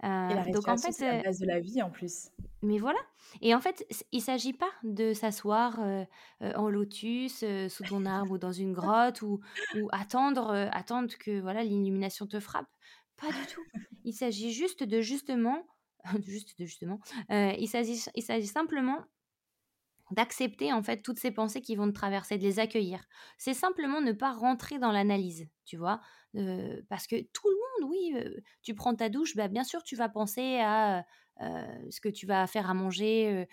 [0.02, 2.30] Euh, et la donc en fait, c'est la base de la vie en plus.
[2.62, 3.00] Mais voilà.
[3.42, 6.04] Et en fait, il s'agit pas de s'asseoir euh,
[6.40, 9.40] euh, en lotus sous ton arbre ou dans une grotte ou,
[9.76, 12.70] ou attendre, attendre que voilà l'illumination te frappe.
[13.18, 13.60] Pas du tout.
[14.04, 15.66] Il s'agit juste de justement,
[16.24, 16.98] juste de justement.
[17.28, 19.04] il s'agit, il s'agit simplement
[20.14, 23.04] d'accepter en fait toutes ces pensées qui vont te traverser, de les accueillir.
[23.38, 26.00] C'est simplement ne pas rentrer dans l'analyse, tu vois,
[26.88, 28.14] parce que tout le monde, oui,
[28.62, 31.04] tu prends ta douche, bah, bien sûr tu vas penser à
[31.90, 33.46] ce que tu vas faire à manger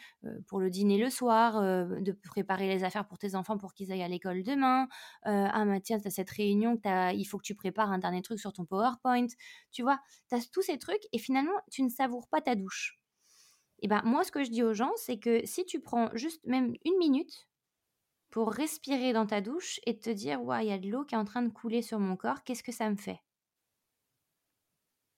[0.47, 4.03] pour le dîner le soir, de préparer les affaires pour tes enfants pour qu'ils aillent
[4.03, 4.87] à l'école demain.
[5.23, 8.39] ah bah, tiens, tu as cette réunion, il faut que tu prépares un dernier truc
[8.39, 9.27] sur ton PowerPoint.
[9.71, 13.00] Tu vois, tu as tous ces trucs et finalement tu ne savoures pas ta douche.
[13.81, 16.45] Et ben moi, ce que je dis aux gens, c'est que si tu prends juste
[16.45, 17.47] même une minute
[18.29, 21.15] pour respirer dans ta douche et te dire, ouais, il y a de l'eau qui
[21.15, 23.19] est en train de couler sur mon corps, qu'est-ce que ça me fait?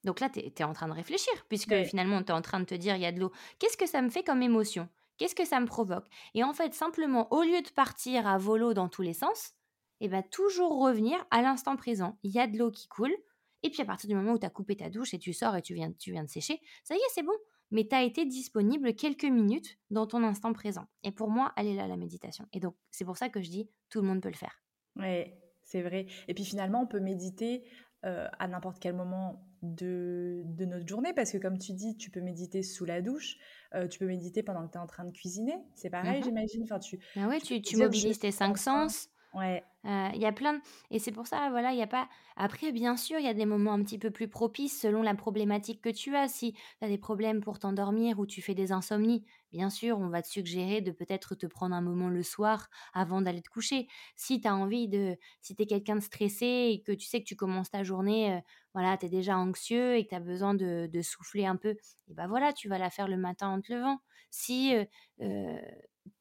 [0.02, 2.66] Donc là, tu es, en train de réfléchir, puisque finalement, tu es en train de
[2.66, 3.32] te dire, il y a de l'eau.
[3.58, 4.88] Qu'est-ce que ça me fait comme émotion?
[5.16, 6.06] Qu'est-ce que ça me provoque?
[6.34, 9.54] Et en fait, simplement, au lieu de partir à volo dans tous les sens,
[10.00, 12.18] et ben toujours revenir à l'instant présent.
[12.22, 13.14] Il y a de l'eau qui coule,
[13.62, 15.56] et puis à partir du moment où tu as coupé ta douche et tu sors
[15.56, 17.32] et tu viens, tu viens de sécher, ça y est, c'est bon
[17.70, 20.86] mais tu as été disponible quelques minutes dans ton instant présent.
[21.02, 22.46] Et pour moi, elle est là, la méditation.
[22.52, 24.62] Et donc, c'est pour ça que je dis, tout le monde peut le faire.
[24.96, 26.06] Oui, c'est vrai.
[26.28, 27.64] Et puis finalement, on peut méditer
[28.04, 32.10] euh, à n'importe quel moment de, de, notre journée, parce que comme tu dis, tu
[32.10, 33.38] peux méditer sous la douche,
[33.74, 35.56] euh, tu peux méditer pendant que tu es en train de cuisiner.
[35.74, 36.62] C'est pareil, mmh j'imagine.
[36.64, 39.08] Enfin, tu, ah ouais, tu, tu mobilises tes cinq sens.
[39.32, 39.64] Ouais.
[39.84, 40.60] Il y a plein de...
[40.90, 42.08] Et c'est pour ça, voilà, il y a pas...
[42.36, 45.14] Après, bien sûr, il y a des moments un petit peu plus propices selon la
[45.14, 46.28] problématique que tu as.
[46.28, 50.08] Si tu as des problèmes pour t'endormir ou tu fais des insomnies, bien sûr, on
[50.08, 53.86] va te suggérer de peut-être te prendre un moment le soir avant d'aller te coucher.
[54.16, 55.16] Si tu as envie de...
[55.42, 58.40] Si tu es quelqu'un de stressé et que tu sais que tu commences ta journée,
[58.74, 61.76] voilà, tu es déjà anxieux et que tu as besoin de, de, souffler un peu,
[62.08, 64.00] et ben voilà, tu vas la faire le matin en te levant.
[64.36, 64.74] Si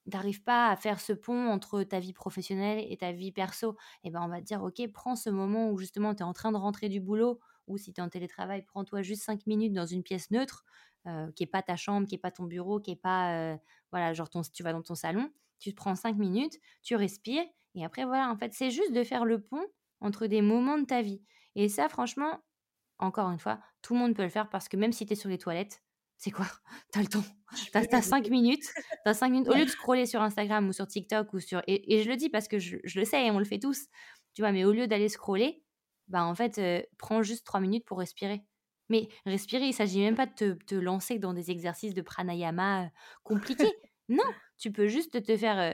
[0.05, 3.71] n'arrives pas à faire ce pont entre ta vie professionnelle et ta vie perso,
[4.03, 6.25] et eh ben on va te dire ok, prends ce moment où justement tu es
[6.25, 9.47] en train de rentrer du boulot ou si tu es en télétravail, prends-toi juste 5
[9.47, 10.65] minutes dans une pièce neutre
[11.07, 13.57] euh, qui est pas ta chambre, qui est pas ton bureau, qui est pas euh,
[13.91, 17.45] voilà, genre tu vas dans ton salon, tu te prends 5 minutes, tu respires
[17.75, 19.65] et après voilà, en fait, c'est juste de faire le pont
[20.01, 21.21] entre des moments de ta vie.
[21.55, 22.39] Et ça franchement,
[22.99, 25.15] encore une fois, tout le monde peut le faire parce que même si tu es
[25.15, 25.82] sur les toilettes,
[26.23, 26.45] c'est quoi?
[26.93, 27.23] T'as le temps.
[27.73, 28.63] T'as as cinq minutes.
[29.03, 29.49] As cinq minutes.
[29.49, 31.61] Au lieu de scroller sur Instagram ou sur TikTok ou sur.
[31.67, 33.87] Et, et je le dis parce que je, je, le sais, on le fait tous.
[34.33, 35.65] Tu vois, mais au lieu d'aller scroller,
[36.07, 38.41] bah en fait, euh, prends juste trois minutes pour respirer.
[38.87, 42.85] Mais respirer, il s'agit même pas de te, te, lancer dans des exercices de pranayama
[42.85, 42.87] euh,
[43.23, 43.73] compliqués.
[44.07, 44.23] non,
[44.57, 45.59] tu peux juste te faire.
[45.59, 45.73] Euh,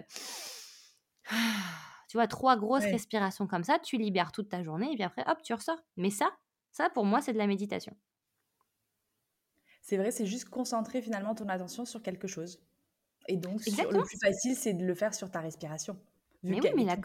[2.09, 5.23] tu vois, trois grosses respirations comme ça, tu libères toute ta journée et puis après,
[5.27, 5.79] hop, tu ressors.
[5.95, 6.31] Mais ça,
[6.71, 7.95] ça pour moi, c'est de la méditation.
[9.89, 12.59] C'est vrai, c'est juste concentrer finalement ton attention sur quelque chose.
[13.27, 15.97] Et donc, le plus facile, c'est de le faire sur ta respiration.
[16.43, 16.95] Mais oui, mais la,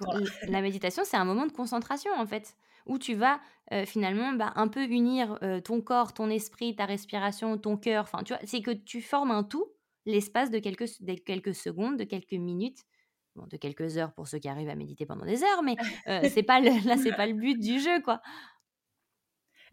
[0.48, 3.40] la méditation, c'est un moment de concentration en fait, où tu vas
[3.86, 8.04] finalement bah, un peu unir ton corps, ton esprit, ta respiration, ton cœur.
[8.04, 9.64] Enfin, tu vois, c'est que tu formes un tout
[10.04, 12.80] l'espace de quelques, de quelques secondes, de quelques minutes.
[13.34, 15.74] Bon, de quelques heures pour ceux qui arrivent à méditer pendant des heures, mais
[16.28, 18.20] c'est pas le, là, c'est pas le but du jeu, quoi.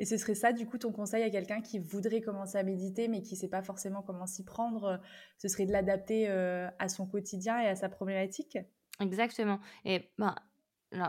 [0.02, 3.08] Et ce serait ça, du coup, ton conseil à quelqu'un qui voudrait commencer à méditer,
[3.08, 5.00] mais qui ne sait pas forcément comment s'y prendre
[5.38, 8.58] Ce serait de l'adapter à son quotidien et à sa problématique?
[9.00, 9.60] Exactement.
[9.86, 10.34] Et ben,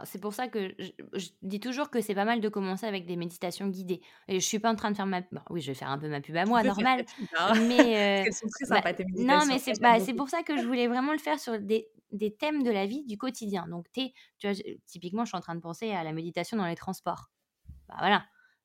[0.05, 3.17] c'est pour ça que je, dis toujours que c'est pas mal de commencer avec des
[3.17, 4.03] méditations guidées.
[4.29, 5.23] Et je suis pas en train de faire ma...
[5.49, 7.07] oui, je vais faire un peu ma pub à moi, normal.
[7.39, 7.55] Hein.
[7.67, 8.31] Mais...
[8.31, 9.39] Sont très bah, sympas, tes méditations.
[9.39, 12.37] Non, mais c'est bah, pour ça que je voulais vraiment le faire sur des, des
[12.37, 13.67] thèmes de la vie du quotidien.
[13.69, 16.67] Donc, es, tu vois, typiquement, je suis en train de penser à la méditation dans
[16.67, 17.31] les transports.
[17.89, 18.25] Bah, voilà.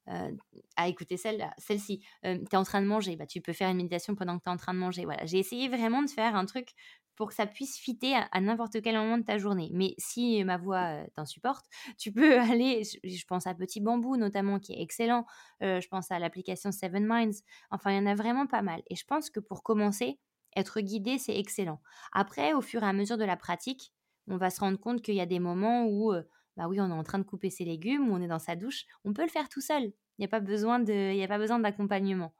[0.10, 0.32] Euh,
[0.78, 2.02] à écouter celle celle-ci.
[2.26, 4.44] Euh, tu es en train de manger, bah, tu peux faire une méditation pendant que
[4.44, 5.04] tu es en train de manger.
[5.04, 6.70] Voilà, j'ai essayé vraiment de faire un truc
[7.16, 9.70] pour que ça puisse fitter à, n'importe quel moment de ta journée.
[9.74, 11.66] Mais si ma voix euh, t'insupporte,
[11.98, 15.26] tu peux aller, je, pense à Petit Bambou notamment, qui est excellent,
[15.62, 17.42] je pense à l'application Seven Minds,
[17.72, 18.84] enfin, il y en a vraiment pas mal.
[18.90, 20.20] Et je pense que pour commencer,
[20.56, 21.82] être guidé, c'est excellent.
[22.14, 23.94] Après, au fur et à mesure de la pratique,
[24.28, 26.14] on va se rendre compte qu'il y a des moments où
[26.58, 28.56] bah oui, on est en train de couper ses légumes ou on est dans sa
[28.56, 29.84] douche, on peut le faire tout seul.
[29.84, 32.34] Il n'y a pas besoin de, il a pas besoin d'accompagnement.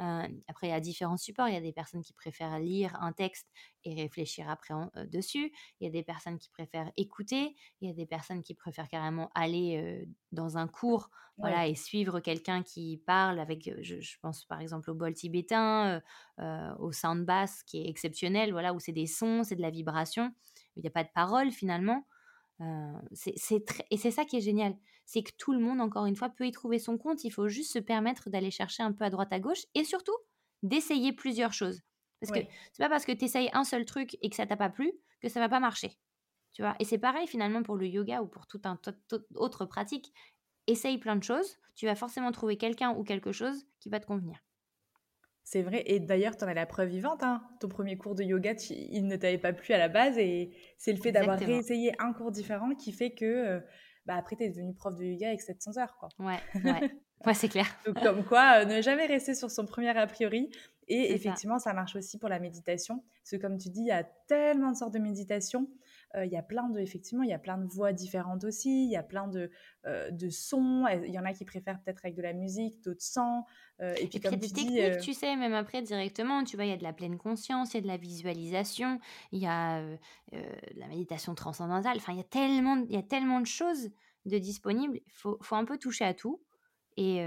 [0.00, 1.48] Euh, après, il y a différents supports.
[1.48, 3.48] Il y a des personnes qui préfèrent lire un texte
[3.84, 5.52] et réfléchir après euh, dessus.
[5.80, 7.54] Il y a des personnes qui préfèrent écouter.
[7.80, 11.74] Il y a des personnes qui préfèrent carrément aller euh, dans un cours voilà, et
[11.74, 16.00] suivre quelqu'un qui parle avec, je, je, pense par exemple au bol tibétain,
[16.78, 20.32] au sound bass qui est exceptionnel, voilà, où c'est des sons, c'est de la vibration.
[20.76, 22.06] Il n'y a pas de parole finalement
[23.12, 23.34] c'est
[23.90, 26.46] et c'est ça qui est génial, c'est que tout le monde, encore une fois, peut
[26.46, 27.24] y trouver son compte.
[27.24, 30.16] Il faut juste se permettre d'aller chercher un peu à droite à gauche et surtout
[30.62, 31.82] d'essayer plusieurs choses.
[32.20, 32.40] Parce que
[32.72, 34.92] c'est pas parce que tu essayes un seul truc et que ça t'a pas plu
[35.20, 35.98] que ça va pas marcher.
[36.52, 36.76] Tu vois?
[36.80, 38.78] Et c'est pareil finalement pour le yoga ou pour toute un
[39.36, 40.12] autre pratique.
[40.66, 44.06] Essaye plein de choses, tu vas forcément trouver quelqu'un ou quelque chose qui va te
[44.06, 44.43] convenir.
[45.44, 45.82] C'est vrai.
[45.86, 47.22] Et d'ailleurs, tu en as la preuve vivante.
[47.22, 47.42] Hein.
[47.60, 50.16] Ton premier cours de yoga, il ne t'avait pas plu à la base.
[50.16, 53.60] Et c'est le fait d'avoir réessayé un cours différent qui fait que euh,
[54.06, 55.96] bah, après, tu es devenu prof de yoga avec 700 heures.
[55.98, 56.08] Quoi.
[56.18, 56.90] Ouais, ouais.
[57.26, 57.66] ouais c'est clair.
[57.84, 60.50] Donc, comme quoi, euh, ne jamais rester sur son premier a priori.
[60.88, 61.74] Et effectivement, ça.
[61.74, 63.04] marche aussi pour la méditation.
[63.22, 65.68] Parce que comme tu dis, il y a tellement de sortes de méditation.
[66.14, 68.84] Euh, il y a plein de, effectivement, il y a plein de voix différentes aussi.
[68.84, 69.50] Il y a plein de,
[69.86, 70.86] euh, de sons.
[71.04, 73.44] Il y en a qui préfèrent peut-être avec de la musique, d'autres sans.
[73.80, 76.70] Euh, et puis, comme tu dis, techniques, tu sais, même après directement, tu vois, il
[76.70, 79.00] y a de la pleine conscience, il y a de la visualisation,
[79.32, 79.82] il y a
[80.32, 81.96] la méditation transcendantale.
[81.96, 83.90] Enfin, il y a tellement, il y a tellement de choses
[84.24, 85.00] de disponibles.
[85.06, 86.40] Il faut, faut un peu toucher à tout.
[86.96, 87.20] Et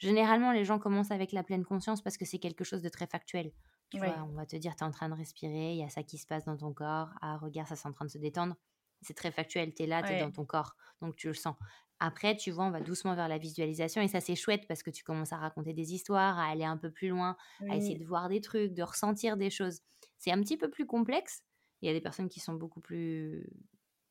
[0.00, 3.06] généralement, les gens commencent avec la pleine conscience parce que c'est quelque chose de très
[3.06, 3.52] factuel.
[3.90, 5.88] Tu vois, on va te dire, tu es en train de respirer, il y a
[5.88, 7.10] ça qui se passe dans ton corps.
[7.22, 8.56] Ah, regarde, ça c'est en train de se détendre.
[9.02, 11.56] C'est très factuel, tu es là, tu es dans ton corps, donc tu le sens.
[11.98, 14.90] Après, tu vois, on va doucement vers la visualisation et ça c'est chouette parce que
[14.90, 17.36] tu commences à raconter des histoires, à aller un peu plus loin,
[17.68, 19.80] à essayer de voir des trucs, de ressentir des choses.
[20.18, 21.42] C'est un petit peu plus complexe.
[21.82, 23.46] Il y a des personnes qui sont beaucoup plus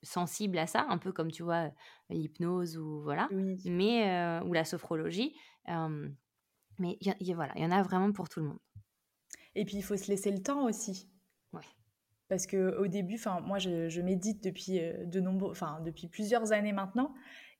[0.02, 1.70] sensibles à ça, un peu comme tu vois
[2.10, 3.30] l'hypnose ou voilà,
[3.64, 5.36] mais euh, ou la sophrologie.
[6.78, 8.58] mais y, voilà, il y en a vraiment pour tout le monde.
[9.54, 11.08] Et puis, il faut se laisser le temps aussi.
[11.52, 11.60] Ouais.
[12.28, 17.12] Parce qu'au début, moi, je, je, médite depuis, euh, de nombreux, depuis plusieurs années maintenant.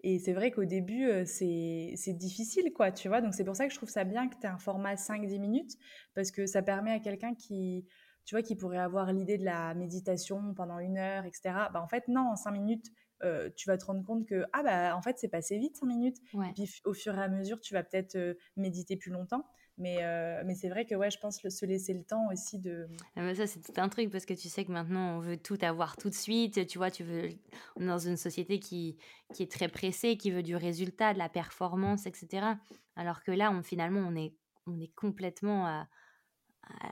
[0.03, 3.21] Et c'est vrai qu'au début, euh, c'est difficile, quoi, tu vois.
[3.21, 5.39] Donc, c'est pour ça que je trouve ça bien que tu aies un format 5-10
[5.39, 5.77] minutes,
[6.15, 7.87] parce que ça permet à quelqu'un qui,
[8.25, 11.55] tu vois, qui pourrait avoir l'idée de la méditation pendant une heure, etc.
[11.73, 12.87] Bah, en fait, non, en 5 minutes,
[13.23, 15.87] euh, tu vas te rendre compte que, ah, bah, en fait, c'est passé vite 5
[15.87, 16.17] minutes.
[16.35, 19.45] Et puis, au fur et à mesure, tu vas peut-être méditer plus longtemps.
[19.79, 22.87] Mais, euh, mais c'est vrai que ouais, je pense se laisser le temps aussi de.
[23.17, 25.59] Ah ça, c'est tout un truc parce que tu sais que maintenant, on veut tout
[25.63, 26.67] avoir tout de suite.
[26.67, 27.31] Tu vois, tu veux.
[27.77, 28.99] On est dans une société qui,
[29.33, 32.47] qui est très pressée, qui veut du résultat, de la performance, etc.
[32.97, 34.35] Alors que là, on, finalement, on est,
[34.67, 35.89] on est complètement à,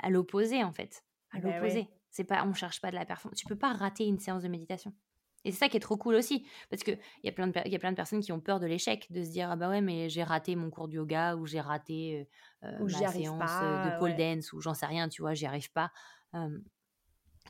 [0.02, 1.04] à, l'opposé, en fait.
[1.32, 1.88] À bah l'opposé.
[2.10, 3.38] C'est pas, on cherche pas de la performance.
[3.38, 4.94] Tu peux pas rater une séance de méditation.
[5.44, 7.74] Et c'est ça qui est trop cool aussi, parce qu'il y, a plein de, y
[7.74, 9.80] a plein de personnes qui ont peur de l'échec, de se dire, ah bah ouais,
[9.80, 12.28] mais j'ai raté mon cours de yoga, ou j'ai raté
[12.64, 15.92] euh, ma séance de pole dance, ou j'en sais rien, tu vois, j'y arrive pas.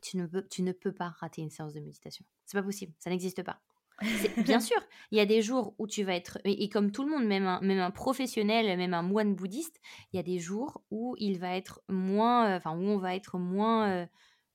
[0.02, 2.24] tu, ne peux, tu ne peux pas rater une séance de méditation.
[2.44, 3.60] C'est pas possible, ça n'existe pas.
[4.44, 4.78] Bien sûr,
[5.10, 7.46] il y a des jours où tu vas être, et, comme tout le monde, même
[7.46, 9.80] un, même un professionnel, même un moine bouddhiste,
[10.12, 13.38] il y a des jours où il va être moins, enfin, où on va être
[13.38, 14.06] moins,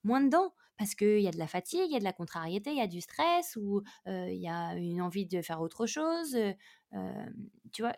[0.03, 2.71] moins dedans parce qu'il y a de la fatigue, il y a de la contrariété,
[2.71, 6.37] il y a du stress ou il y a une envie de faire autre chose.
[7.71, 7.93] tu vois,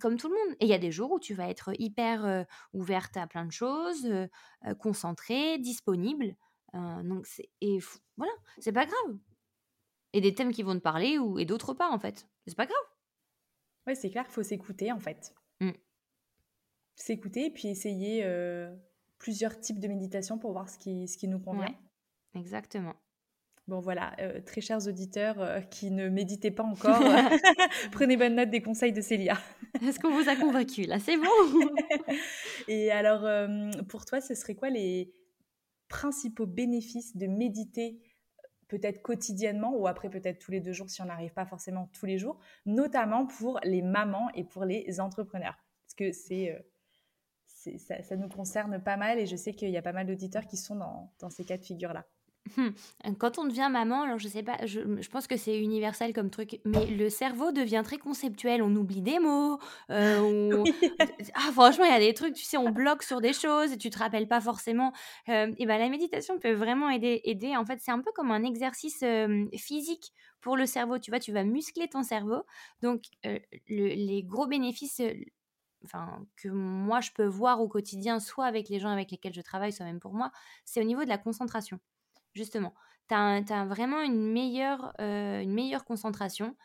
[0.00, 0.56] comme tout le monde.
[0.60, 3.52] Et il y a des jours où tu vas être hyper ouverte à plein de
[3.52, 4.08] choses,
[4.78, 6.34] concentrée, disponible.
[6.72, 7.26] donc
[7.60, 7.78] et
[8.16, 9.18] voilà, c'est pas grave.
[10.14, 12.26] Et des thèmes qui vont te parler ou et d'autres pas en fait.
[12.46, 12.76] C'est pas grave.
[13.86, 15.34] Ouais, c'est clair, il faut s'écouter en fait.
[15.60, 15.72] Mmh.
[16.96, 18.74] S'écouter et puis essayer euh,
[19.18, 21.74] plusieurs types de méditation pour voir ce qui, ce qui nous convient.
[22.34, 22.94] Exactement.
[23.66, 27.00] Bon voilà, euh, très chers auditeurs euh, qui ne méditez pas encore,
[27.92, 29.38] prenez bonne note des conseils de Célia.
[29.82, 30.82] Est-ce qu'on vous a convaincu?
[30.82, 31.70] Là C'est bon
[32.68, 33.26] Et alors,
[33.88, 35.12] pour toi, ce serait quoi les
[35.88, 38.00] principaux bénéfices de méditer
[38.68, 42.06] peut-être quotidiennement ou après peut-être tous les deux jours si on n'arrive pas forcément tous
[42.06, 45.56] les jours, notamment pour les mamans et pour les entrepreneurs?
[45.84, 49.76] Parce que c'est, euh, ça, ça, nous concerne pas mal et je sais qu'il y
[49.76, 52.06] a pas mal d'auditeurs qui sont dans, dans ces cas de figure-là.
[52.58, 52.74] Hum,
[53.18, 56.28] quand on devient maman, alors je sais pas, je, je pense que c'est universel comme
[56.28, 58.62] truc, mais le cerveau devient très conceptuel.
[58.62, 59.58] On oublie des mots.
[59.90, 60.62] Euh,
[61.34, 63.78] ah, franchement, il y a des trucs, tu sais, on bloque sur des choses et
[63.78, 64.92] tu te rappelles pas forcément.
[65.30, 67.22] Euh, et ben la méditation peut vraiment aider.
[67.24, 67.56] aider.
[67.56, 70.98] En fait, c'est un peu comme un exercice euh, physique pour le cerveau.
[70.98, 72.42] Tu vois, tu vas muscler ton cerveau.
[72.82, 73.04] Donc,
[73.68, 75.00] les gros bénéfices
[75.84, 79.40] enfin, que moi je peux voir au quotidien, soit avec les gens avec lesquels je
[79.40, 80.30] travaille, soit même pour moi,
[80.64, 81.78] c'est au niveau de la concentration
[82.34, 82.74] justement.
[83.08, 86.56] Tu as, vraiment une meilleure, euh, une meilleure concentration.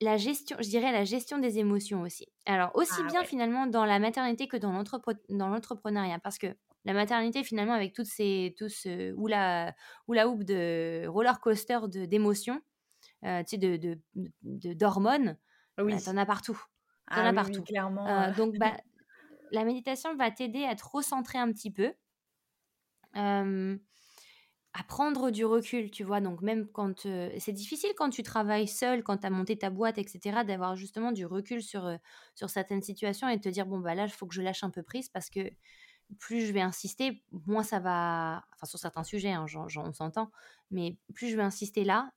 [0.00, 2.26] La gestion, je dirais la gestion des émotions aussi.
[2.46, 6.18] Alors, aussi ah bien finalement dans la maternité que dans l'entrepreneuriat.
[6.18, 9.74] Parce que la maternité, finalement, avec toutes ces, tout ce oula,
[10.08, 12.60] oula hoop de roller coaster d'émotions,
[13.24, 13.98] euh, tu sais, de,
[14.42, 15.36] d'hormones,
[15.78, 15.94] de, oui.
[15.94, 16.60] Bah, t'en as partout.
[17.08, 17.62] T'en ah as partout.
[17.62, 18.08] clairement.
[18.08, 18.76] Euh, donc, bah,
[19.52, 21.92] la méditation va t'aider à te recentrer un petit peu
[24.74, 26.20] à prendre du recul, tu vois.
[26.20, 27.02] Donc même quand
[27.38, 31.12] c'est difficile quand tu travailles seul, quand tu as monté ta boîte, etc., d'avoir justement
[31.12, 31.90] du recul sur,
[32.34, 34.64] sur certaines situations et de te dire bon bah là il faut que je lâche
[34.64, 35.40] un peu prise parce que
[36.18, 38.44] plus je vais insister, moins ça va.
[38.54, 39.46] Enfin sur certains sujets, hein,
[39.76, 40.30] on s'entend,
[40.70, 42.10] mais plus je vais insister là,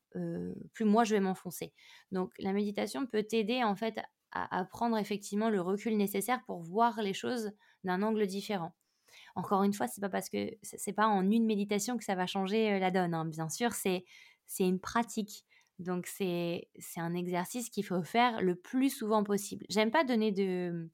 [0.73, 1.73] plus moi je vais m'enfoncer.
[2.11, 3.99] Donc la méditation peut t'aider en fait
[4.31, 7.51] à prendre effectivement le recul nécessaire pour voir les choses
[7.85, 8.73] d'un angle différent.
[9.35, 12.27] Encore une fois, c'est pas parce que c'est pas en une méditation que ça va
[12.27, 13.13] changer la donne.
[13.13, 13.25] Hein.
[13.25, 14.05] Bien sûr, c'est
[14.45, 15.45] c'est une pratique.
[15.79, 19.65] Donc c'est c'est un exercice qu'il faut faire le plus souvent possible.
[19.69, 20.89] J'aime pas donner de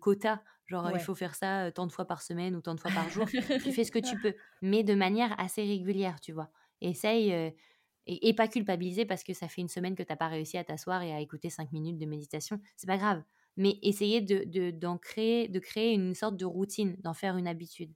[0.00, 2.92] quotas, genre il faut faire ça tant de fois par semaine ou tant de fois
[2.92, 3.26] par jour.
[3.28, 6.50] tu fais ce que tu peux, mais de manière assez régulière, tu vois.
[6.80, 7.54] Essaye
[8.06, 10.58] et, et, pas culpabiliser parce que ça fait une semaine que tu n'as pas réussi
[10.58, 12.60] à t'asseoir et à écouter cinq minutes de méditation.
[12.76, 13.22] C'est pas grave
[13.56, 17.92] mais essayer de, d'en créer, de créer une sorte de routine, d'en faire une habitude.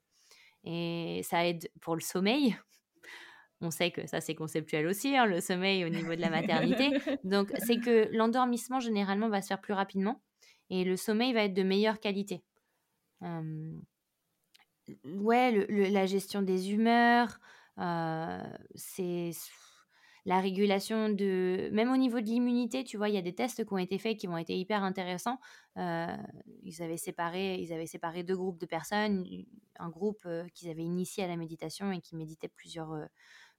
[0.65, 2.57] Et ça aide pour le sommeil.
[3.61, 6.91] On sait que ça, c'est conceptuel aussi, hein, le sommeil au niveau de la maternité.
[7.25, 10.21] Donc, c'est que l'endormissement, généralement, va se faire plus rapidement
[10.69, 12.43] et le sommeil va être de meilleure qualité.
[15.05, 17.39] ouais, la gestion des humeurs,
[17.79, 18.43] euh,
[18.75, 19.31] c'est
[20.27, 21.71] la régulation de...
[21.73, 23.97] Même au niveau de l'immunité, tu vois, il y a des tests qui ont été
[23.97, 25.39] faits qui ont été hyper intéressants.
[25.79, 26.17] Euh,
[26.65, 29.25] ils, avaient séparé, ils avaient séparé deux groupes de personnes.
[29.79, 33.07] Un groupe euh, qu'ils avaient initié à la méditation et qui méditait plusieurs, euh,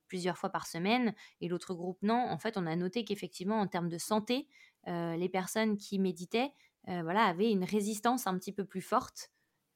[0.07, 2.19] plusieurs fois par semaine, et l'autre groupe non.
[2.29, 4.47] En fait, on a noté qu'effectivement, en termes de santé,
[4.85, 6.53] les personnes qui méditaient
[6.85, 9.31] voilà, avaient une résistance un petit peu plus forte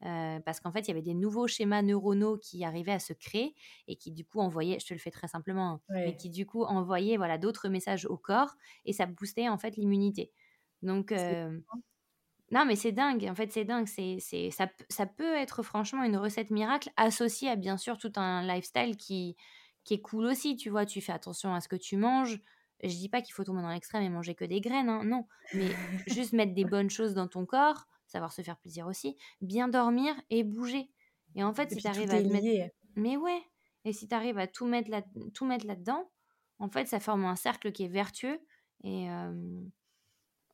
[0.06, 3.14] euh, parce qu'en fait, il y avait des nouveaux schémas neuronaux qui arrivaient à se
[3.14, 3.56] créer
[3.88, 6.45] et qui du coup envoyaient, je te le fais très simplement, hein, mais qui du
[6.45, 10.32] coup envoyaient voilà d'autres messages au corps et ça boostait en fait l'immunité.
[10.82, 11.60] Donc euh,
[12.52, 13.28] non, mais c'est dingue.
[13.30, 13.88] En fait, c'est dingue.
[13.88, 18.12] C'est, c'est, ça, ça peut être franchement une recette miracle associée à bien sûr tout
[18.18, 19.38] un lifestyle qui,
[19.86, 20.58] qui est cool aussi.
[20.58, 22.39] Tu vois, tu fais attention à ce que tu manges.
[22.84, 25.28] Je dis pas qu'il faut tomber dans l'extrême et manger que des graines, hein, non.
[25.54, 25.70] Mais
[26.08, 30.14] juste mettre des bonnes choses dans ton corps, savoir se faire plaisir aussi, bien dormir
[30.30, 30.91] et bouger.
[31.36, 32.74] Et en fait, si tu arrives à mettre...
[32.95, 33.41] Mais ouais,
[33.86, 35.01] et si tu arrives à tout mettre, là...
[35.34, 36.12] tout mettre là-dedans,
[36.59, 38.39] en fait, ça forme un cercle qui est vertueux.
[38.84, 39.07] Et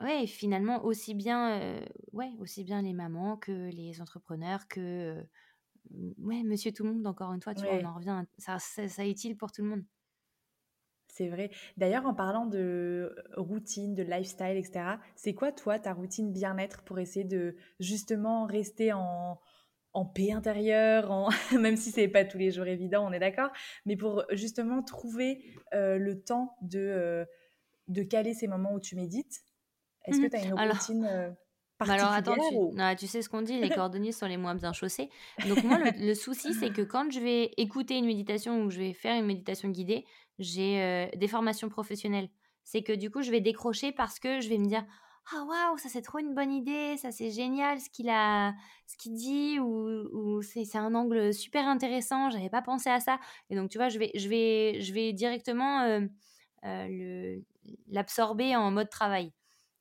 [0.01, 1.81] ouais, finalement, aussi bien,
[2.13, 5.25] ouais, aussi bien les mamans que les entrepreneurs, que
[6.19, 8.23] ouais, monsieur tout le monde, encore une fois, tu vois, on en revient.
[8.37, 9.83] Ça, ça, ça est utile pour tout le monde?
[11.17, 11.49] C'est vrai.
[11.77, 16.99] D'ailleurs, en parlant de routine, de lifestyle, etc., c'est quoi, toi, ta routine bien-être pour
[16.99, 19.39] essayer de justement rester en,
[20.13, 23.49] paix intérieure, même si c'est pas tous les jours évident, on est d'accord,
[23.87, 25.43] mais pour justement trouver
[25.73, 27.25] euh, le temps de, euh,
[27.87, 29.41] de caler ces moments où tu médites?
[30.05, 31.31] Est-ce que mmh tu as une routine euh,
[31.79, 32.95] alors attends, tu...
[32.97, 35.09] tu sais ce qu'on dit, les cordonniers sont les moins bien chaussés.
[35.47, 38.93] Donc moi, le, souci, c'est que quand je vais écouter une méditation ou je vais
[38.93, 40.05] faire une méditation guidée,
[40.39, 42.29] j'ai euh, des formations professionnelles.
[42.63, 44.85] C'est que du coup, je vais décrocher parce que je vais me dire
[45.33, 48.53] ah waouh, ça c'est trop une bonne idée, ça c'est génial ce qu'il a,
[48.85, 53.19] ce qu'il dit ou, ou c'est un angle super intéressant, j'avais pas pensé à ça.
[53.49, 55.81] Et donc tu vois, je vais, je vais, je vais directement
[56.63, 57.39] euh,
[57.87, 59.33] l'absorber en mode travail.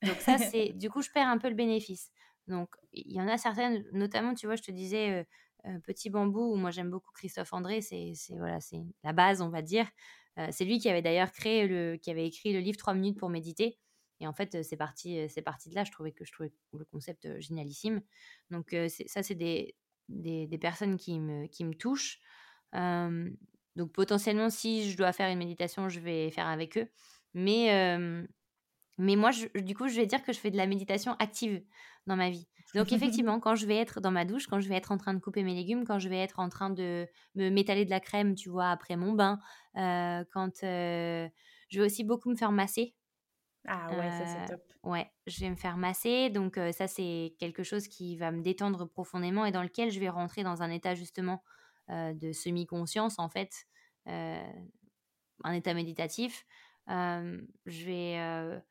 [0.03, 2.11] Donc ça, c'est du coup, je perds un peu le bénéfice.
[2.49, 5.27] Donc il y en a certaines, notamment, tu vois, je te disais
[5.85, 9.63] Petit Bambou, où moi j'aime beaucoup Christophe André, c'est voilà, c'est la base, on va
[9.63, 9.87] dire.
[10.51, 13.31] C'est lui qui avait d'ailleurs créé le, qui avait écrit le livre 3 minutes pour
[13.31, 13.79] méditer.
[14.21, 15.85] Et en fait, c'est parti, c'est parti de là.
[15.85, 18.01] Je trouvais que je trouvais le concept génialissime.
[18.51, 18.75] Donc
[19.07, 19.77] ça, c'est des,
[20.09, 22.21] des, des, personnes qui me, qui me touchent.
[22.73, 26.89] donc potentiellement, si je dois faire une méditation, je vais faire avec eux.
[27.35, 27.69] Mais
[28.99, 31.63] mais moi, du coup, je vais dire que je fais de la méditation active
[32.07, 32.49] dans ma vie.
[32.75, 35.15] Donc effectivement, quand je vais être dans ma douche, quand je vais être en train
[35.15, 38.01] de couper mes légumes, quand je vais être en train de me m'étaler de la
[38.01, 39.39] crème, tu vois, après mon bain,
[39.75, 41.29] quand je
[41.73, 42.95] vais aussi beaucoup me faire masser
[43.69, 44.63] ah ouais, ça c'est top.
[44.85, 46.31] Ouais, je vais me faire masser.
[46.31, 50.09] Donc ça, c'est quelque chose qui va me détendre profondément et dans lequel je vais
[50.09, 51.43] rentrer dans un état justement
[51.89, 53.67] de semi-conscience, en fait,
[54.07, 56.47] un état méditatif.
[56.87, 58.63] je vais...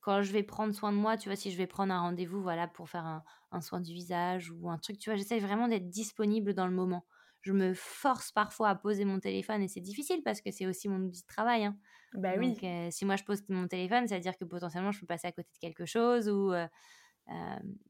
[0.00, 2.40] quand je vais prendre soin de moi, tu vois, si je vais prendre un rendez-vous,
[2.42, 5.68] voilà, pour faire un, un soin du visage ou un truc, tu vois, j'essaie vraiment
[5.68, 7.06] d'être disponible dans le moment.
[7.42, 10.88] Je me force parfois à poser mon téléphone et c'est difficile parce que c'est aussi
[10.88, 11.64] mon outil de travail.
[11.64, 11.78] Hein.
[12.12, 12.62] Bah oui.
[12.90, 15.32] si moi je pose mon téléphone, ça veut dire que potentiellement je peux passer à
[15.32, 16.28] côté de quelque chose.
[16.28, 16.52] Ou,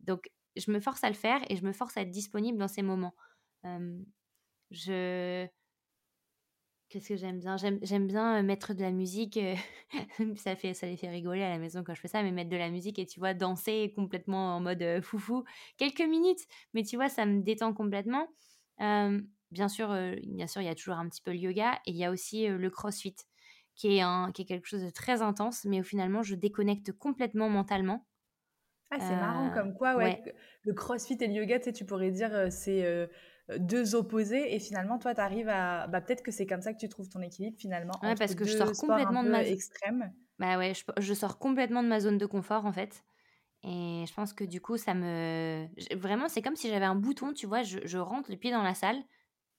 [0.00, 2.68] donc je me force à le faire et je me force à être disponible dans
[2.68, 3.14] ces moments.
[4.70, 5.48] je.
[6.90, 7.56] Qu'est-ce que j'aime bien?
[7.56, 9.38] J'aime bien mettre de la musique.
[10.36, 12.50] ça, fait, ça les fait rigoler à la maison quand je fais ça, mais mettre
[12.50, 15.44] de la musique et tu vois, danser complètement en mode foufou.
[15.76, 16.40] Quelques minutes,
[16.74, 18.26] mais tu vois, ça me détend complètement.
[18.78, 21.96] bien sûr, bien sûr, il y a toujours un petit peu le yoga et il
[21.96, 23.14] y a aussi le crossfit
[23.76, 26.90] qui est, un, qui est quelque chose de très intense, mais où finalement je déconnecte
[26.90, 28.04] complètement mentalement.
[28.90, 30.20] Ah, c'est marrant, comme quoi, ouais,
[30.64, 33.08] le crossfit et le yoga, tu, tu pourrais dire c'est
[33.58, 35.86] deux opposés, et finalement, toi, tu arrives à.
[35.88, 37.94] Bah, Peut-être que c'est comme ça que tu trouves ton équilibre finalement.
[38.02, 39.42] Ouais, parce que je sors complètement de ma.
[39.44, 40.12] extrême.
[40.38, 43.04] Bah ouais, je, je, sors complètement de ma zone de confort en fait.
[43.62, 45.66] Et je pense que du coup, ça me.
[45.94, 48.62] Vraiment, c'est comme si j'avais un bouton, tu vois, je, je rentre le pied dans
[48.62, 49.02] la salle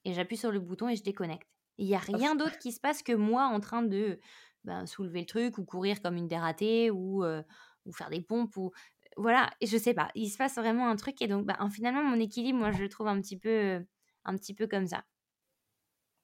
[0.05, 1.47] et j'appuie sur le bouton et je déconnecte.
[1.77, 4.19] Il n'y a rien d'autre qui se passe que moi en train de
[4.63, 8.71] ben, soulever le truc ou courir comme une dératée ou, ou faire des pompes ou
[9.17, 12.19] voilà je sais pas il se passe vraiment un truc et donc ben, finalement mon
[12.19, 13.83] équilibre moi je le trouve un petit peu
[14.25, 15.03] un petit peu comme ça.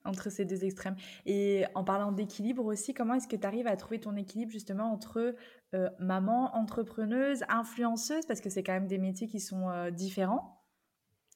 [0.04, 0.94] Entre ces deux extrêmes.
[1.26, 4.92] Et en parlant d'équilibre aussi comment est-ce que tu arrives à trouver ton équilibre justement
[4.92, 5.34] entre
[5.98, 8.24] maman entrepreneuse influenceuse?
[8.26, 10.62] Parce que c'est quand même des métiers qui sont différents.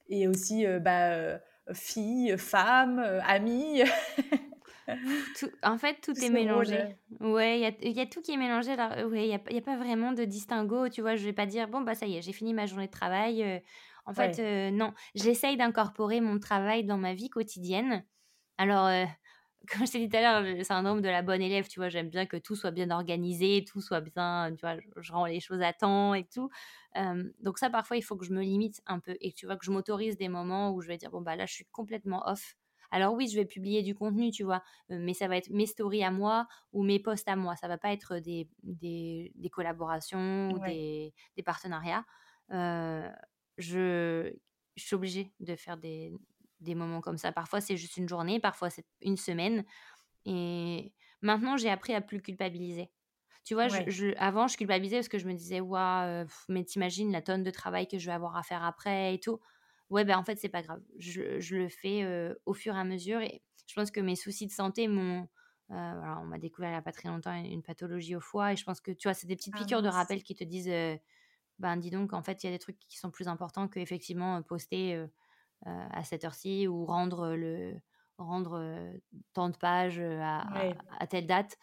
[0.09, 1.41] Et aussi bah
[1.73, 3.21] fille, femme, euh,
[4.87, 5.01] amie.
[5.63, 6.97] en fait, tout, est mélangé.
[7.21, 8.75] Ouais, il y a, tout qui est mélangé.
[8.75, 10.89] ouais, il n'y a, pas vraiment de distinguo.
[10.89, 12.87] Tu vois, je vais pas dire, bon, bah ça y est, j'ai fini ma journée
[12.87, 13.43] de travail.
[13.43, 13.59] Euh.
[14.07, 14.93] en fait, euh, non.
[15.15, 18.05] J'essaye d'incorporer mon travail dans ma vie quotidienne.
[18.59, 18.89] Alors,
[19.73, 21.89] comme je t'ai dit tout à l'heure, le syndrome de la bonne élève, tu vois,
[21.89, 25.41] j'aime bien que tout soit bien organisé, tout soit bien, tu vois, je rends les
[25.41, 26.51] choses à temps et tout
[27.41, 29.65] donc ça, parfois, il faut que je me limite un peu et tu vois que
[29.65, 32.57] je m'autorise des moments où je vais dire bon bah là, je suis complètement off.
[32.93, 36.05] Alors oui, je vais publier du contenu, tu vois, mais ça va être mes stories
[36.05, 37.57] à moi ou mes posts à moi.
[37.57, 42.05] Ça va pas être des, des, des collaborations ou des, des, partenariats.
[42.51, 44.33] je,
[44.77, 46.13] je suis obligée de faire des,
[46.61, 47.33] des moments comme ça.
[47.33, 49.65] Parfois, c'est juste une journée, parfois, c'est une semaine.
[50.25, 52.91] Et maintenant, j'ai appris à plus culpabiliser.
[53.45, 57.23] Tu vois, je, avant, je culpabilisais parce que je me disais, waouh, mais t'imagines la
[57.23, 59.41] tonne de travail que je vais avoir à faire après et tout.
[59.93, 60.81] Ouais, ben en fait, c'est pas grave.
[60.99, 63.21] Je, je le fais au fur et à mesure.
[63.21, 65.29] Et je pense que mes soucis de santé m'ont.
[65.69, 68.55] voilà, on m'a découvert il n'y a pas très longtemps une pathologie au foie.
[68.55, 70.45] Et je pense que, tu vois, c'est des petites ah piqûres de rappel qui te
[70.45, 70.73] disent,
[71.59, 73.81] ben dis donc, en fait, il y a des trucs qui sont plus importants que
[73.81, 75.05] effectivement poster
[75.67, 77.75] à cette heure-ci ou rendre le
[78.17, 78.95] rendre
[79.35, 80.47] tant de pages à,
[81.01, 81.59] à, telle date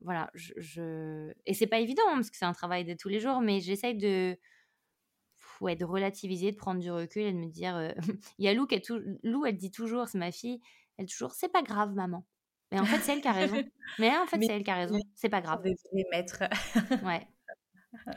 [0.00, 1.32] voilà, je, je...
[1.44, 3.60] et c'est pas évident hein, parce que c'est un travail de tous les jours, mais
[3.60, 4.38] j'essaye de
[5.62, 7.94] ouais, de relativiser, de prendre du recul et de me dire,
[8.38, 9.00] il y a Lou qui est tout...
[9.22, 10.60] Lou, elle dit toujours, c'est ma fille,
[10.98, 12.26] elle dit toujours, c'est pas grave, maman.
[12.72, 13.56] Mais en fait, c'est elle qui a raison.
[13.98, 14.98] Mais en fait, c'est elle qui a raison.
[15.14, 15.62] C'est pas grave.
[15.64, 16.44] Les maîtres.
[17.04, 17.26] ouais.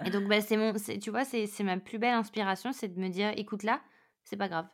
[0.05, 3.09] Et donc, bah, c'est mon, tu vois, c'est ma plus belle inspiration, c'est de me
[3.09, 3.81] dire, écoute là,
[4.23, 4.67] c'est pas grave.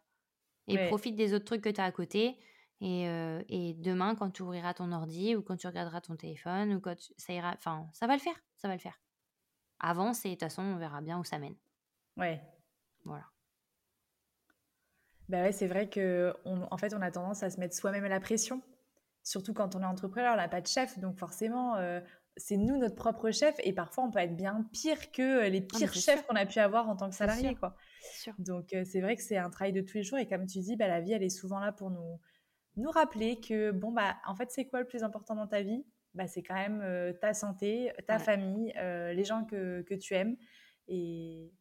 [0.67, 2.37] Et profite des autres trucs que tu as à côté.
[2.79, 6.95] Et, demain, quand tu ouvriras ton ordi ou quand tu regarderas ton téléphone, ou quand
[7.17, 9.01] ça ira, enfin, ça va le faire, ça va le faire.
[9.79, 11.55] Avance et de toute façon, on verra bien où ça mène.
[12.17, 12.39] Ouais.
[13.05, 13.25] Voilà.
[15.29, 18.19] Bah ouais, c'est vrai que en fait, on a tendance à se mettre soi-même la
[18.19, 18.61] pression,
[19.23, 21.77] surtout quand on est entrepreneur, on n'a pas de chef, donc forcément,
[22.35, 25.77] c'est nous notre propre chef, et parfois on peut être bien pire que les ah,
[25.77, 27.77] pires chefs qu'on a pu avoir en tant que salarié, quoi.
[28.19, 28.33] Sûr.
[28.39, 30.75] Donc c'est vrai que c'est un travail de tous les jours, et comme tu dis,
[30.75, 32.19] bah, la vie, elle est souvent là pour nous
[32.75, 35.85] nous rappeler que, bon, bah, en fait, c'est quoi le plus important dans ta vie?
[36.13, 40.35] Bah, c'est quand même ta santé, ta famille, les gens que, que, tu aimes.
[40.89, 41.53] Et,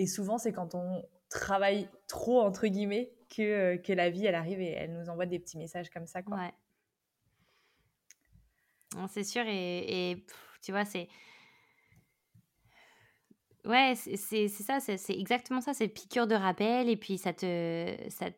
[0.00, 4.58] et souvent, c'est quand on travaille trop, entre guillemets, que, que la vie, elle arrive
[4.58, 6.22] et elle nous envoie des petits messages comme ça.
[6.22, 6.38] Quoi.
[6.38, 6.54] Ouais.
[9.08, 10.24] C'est sûr, et,
[10.62, 11.06] tu vois, c'est.
[13.66, 17.94] Ouais, c'est ça, c'est exactement ça, c'est piqûre de rappel, et puis ça te.
[18.08, 18.30] Ça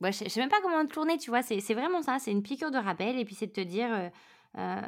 [0.00, 2.42] Ouais, je, sais même pas comment te tourner, tu vois, c'est vraiment ça, c'est une
[2.42, 3.92] piqûre de rappel, et puis c'est de te dire.
[3.92, 4.10] Euh,
[4.58, 4.80] euh,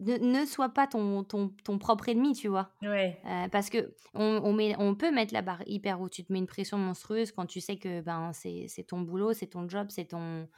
[0.00, 2.72] ne, ne sois pas ton, ton, ton, propre ennemi, tu vois.
[2.82, 3.20] Ouais.
[3.26, 6.08] Euh, parce que on, on, met, on peut mettre la barre hyper haut.
[6.08, 9.48] Tu te mets une pression monstrueuse quand tu sais que ben, c'est ton boulot, c'est
[9.48, 10.48] ton job, c'est ton,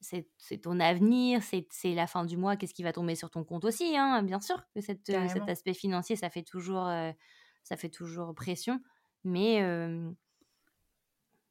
[0.00, 3.64] c'est ton avenir, c'est la fin du mois, qu'est-ce qui va tomber sur ton compte
[3.64, 7.12] aussi, hein, bien sûr que cette, cet aspect financier, ça fait toujours, euh,
[7.62, 8.80] ça fait toujours pression,
[9.24, 10.10] mais, euh,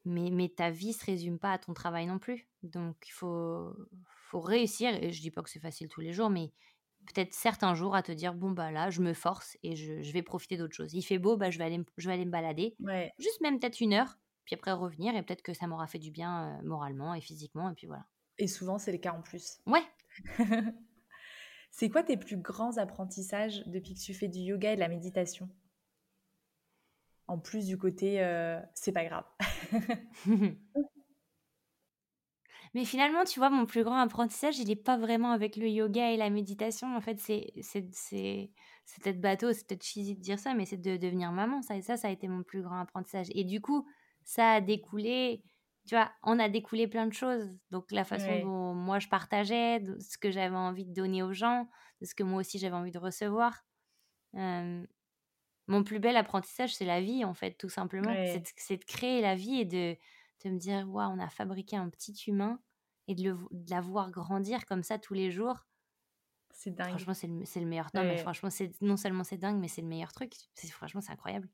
[0.04, 2.48] mais, mais ta vie se résume pas à ton travail non plus.
[2.62, 3.74] Donc il faut,
[4.30, 6.52] faut réussir, et je dis pas que c'est facile tous les jours, mais
[7.12, 10.12] peut-être certains jours à te dire, bon bah là, je me force et je, je
[10.12, 10.92] vais profiter d'autre chose.
[10.94, 12.76] Il fait beau, bah, je, vais aller, je vais aller me balader,
[13.18, 16.10] juste même peut-être une heure, puis après revenir, et peut-être que ça m'aura fait du
[16.10, 18.06] bien euh, moralement et physiquement, et puis voilà.
[18.38, 19.60] Et souvent, c'est le cas en plus.
[19.66, 19.82] Ouais.
[21.70, 24.88] c'est quoi tes plus grands apprentissages depuis que tu fais du yoga et de la
[24.88, 25.48] méditation?
[27.26, 29.24] En plus du côté, euh, c'est pas grave.
[32.78, 36.12] Mais finalement, tu vois, mon plus grand apprentissage, il n'est pas vraiment avec le yoga
[36.12, 36.96] et la méditation.
[36.96, 37.50] En fait, c'est
[39.02, 41.60] peut-être bateau, c'est peut-être cheesy de dire ça, mais c'est de devenir maman.
[41.60, 43.26] Ça, et ça, ça a été mon plus grand apprentissage.
[43.34, 43.84] Et du coup,
[44.22, 45.42] ça a découlé
[45.88, 47.50] tu vois, on a découlé plein de choses.
[47.72, 51.32] Donc, la façon dont moi je partageais, de ce que j'avais envie de donner aux
[51.32, 51.68] gens,
[52.00, 53.64] de ce que moi aussi j'avais envie de recevoir.
[54.34, 58.14] mon plus bel apprentissage, c'est la vie, en fait, tout simplement.
[58.24, 59.96] C'est de, créer la vie et de,
[60.44, 62.60] de me dire, waouh, on a fabriqué un petit humain
[63.08, 65.66] et de, le, de la voir grandir comme ça tous les jours.
[66.52, 66.90] C'est dingue.
[66.90, 67.88] Franchement, c'est le, le, meilleur.
[67.94, 68.48] Non, mais franchement,
[68.80, 70.34] non seulement c'est dingue, mais c'est le meilleur truc.
[70.70, 71.48] Franchement, c'est incroyable.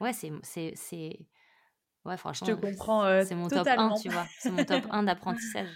[0.00, 0.30] Ouais, c'est
[2.04, 4.26] Ouais, franchement, je te comprends euh, c'est mon top 1, tu vois.
[4.38, 5.68] C'est mon top 1 d'apprentissage.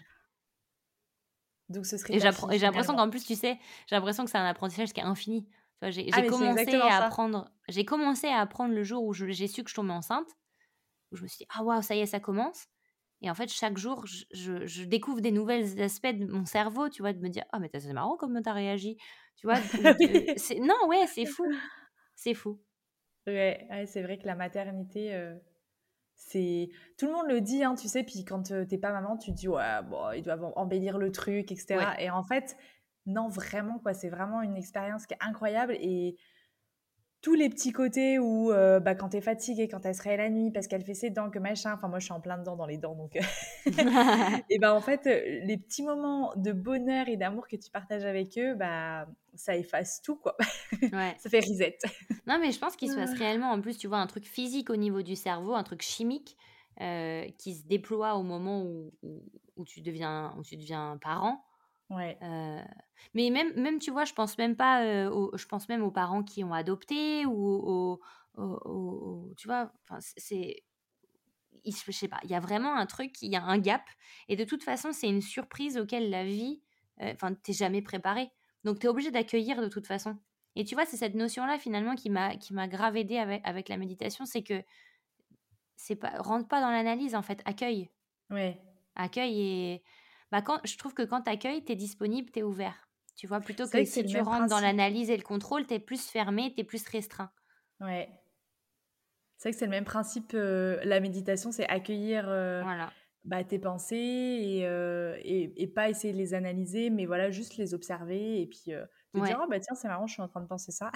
[1.68, 2.14] Donc ce serait.
[2.14, 5.04] Et j'ai l'impression qu'en plus, tu sais, j'ai l'impression que c'est un apprentissage qui est
[5.04, 5.48] infini.
[5.82, 7.50] J'ai ah, commencé à apprendre.
[7.68, 10.28] J'ai commencé à apprendre le jour où j'ai su que je tombais enceinte.
[11.12, 12.66] Où je me suis dit ah waouh ça y est ça commence.
[13.22, 14.24] Et en fait chaque jour je,
[14.66, 17.70] je, découvre des nouvelles aspects de mon cerveau, tu vois, de me dire ah mais
[17.72, 18.96] c'est marrant comment t'as réagi,
[19.36, 19.56] tu vois.
[20.60, 21.44] non ouais c'est fou,
[22.14, 22.60] c'est fou.
[23.26, 25.14] Ouais, ouais c'est vrai que la maternité.
[25.14, 25.34] Euh,
[26.16, 28.02] c'est tout le monde le dit, hein, tu sais.
[28.02, 31.12] Puis quand tu t'es pas maman, tu te dis ouais, bon, ils doivent embellir le
[31.12, 31.78] truc, etc.
[31.98, 32.56] Et en fait,
[33.04, 33.94] non, vraiment quoi.
[33.94, 36.16] C'est vraiment une expérience qui est incroyable et
[37.22, 40.18] tous les petits côtés où euh, bah, quand tu es fatiguée, quand elle se réveille
[40.18, 42.38] la nuit parce qu'elle fait ses dents, que machin, enfin moi je suis en plein
[42.38, 43.16] dedans dans les dents donc.
[44.50, 48.04] et ben en fait, euh, les petits moments de bonheur et d'amour que tu partages
[48.04, 50.36] avec eux, bah ça efface tout quoi.
[50.82, 51.14] Ouais.
[51.18, 51.78] ça fait reset.
[52.26, 53.18] non mais je pense qu'il se passe ah.
[53.18, 56.36] réellement en plus, tu vois, un truc physique au niveau du cerveau, un truc chimique
[56.80, 58.92] euh, qui se déploie au moment où,
[59.56, 61.42] où, tu, deviens, où tu deviens parent.
[61.90, 62.18] Ouais.
[63.14, 66.44] mais même, même, tu vois, je pense même pas, je pense même aux parents qui
[66.44, 68.00] ont adopté ou
[68.36, 70.64] aux, tu vois, c'est,
[71.64, 73.82] je sais pas, il y a vraiment un truc, il y a un gap,
[74.28, 76.62] et de toute façon, c'est une surprise auquel la vie,
[77.00, 78.30] enfin, t'es jamais préparé,
[78.64, 80.18] donc tu es obligé d'accueillir de toute façon.
[80.58, 83.68] Et tu vois, c'est cette notion-là finalement qui m'a qui m'a grave aidé avec, avec
[83.68, 84.64] la méditation, c'est que
[85.76, 87.90] c'est pas rentre pas dans l'analyse en fait, accueille.
[88.30, 88.60] Ouais.
[88.94, 89.82] Accueille et
[90.32, 92.88] bah quand, je trouve que quand tu accueilles, tu es disponible, tu es ouvert.
[93.16, 96.06] Tu vois, plutôt que, si tu rentres dans l'analyse et le contrôle, tu es plus
[96.06, 97.30] fermé, tu es plus restreint.
[97.80, 98.08] Ouais.
[99.38, 100.32] C'est vrai que c'est le même principe.
[100.34, 102.62] Euh, la méditation, c'est accueillir euh,
[103.24, 107.56] bah, tes pensées et, euh, et, et, pas essayer de les analyser, mais voilà, juste
[107.56, 110.42] les observer et puis te dire, oh bah tiens, c'est marrant, je suis en train
[110.42, 110.90] de penser ça.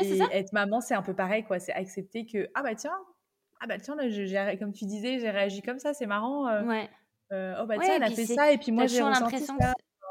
[0.00, 0.26] et ça.
[0.32, 1.58] être maman, c'est un peu pareil, quoi.
[1.58, 2.96] C'est accepter que, ah bah tiens,
[3.60, 6.64] ah bah tiens, là, comme tu disais, j'ai réagi comme ça, c'est marrant.
[6.64, 6.88] ouais.
[7.32, 9.54] Euh, oh bah tiens, elle a fait ça et puis moi j'ai ressenti ça.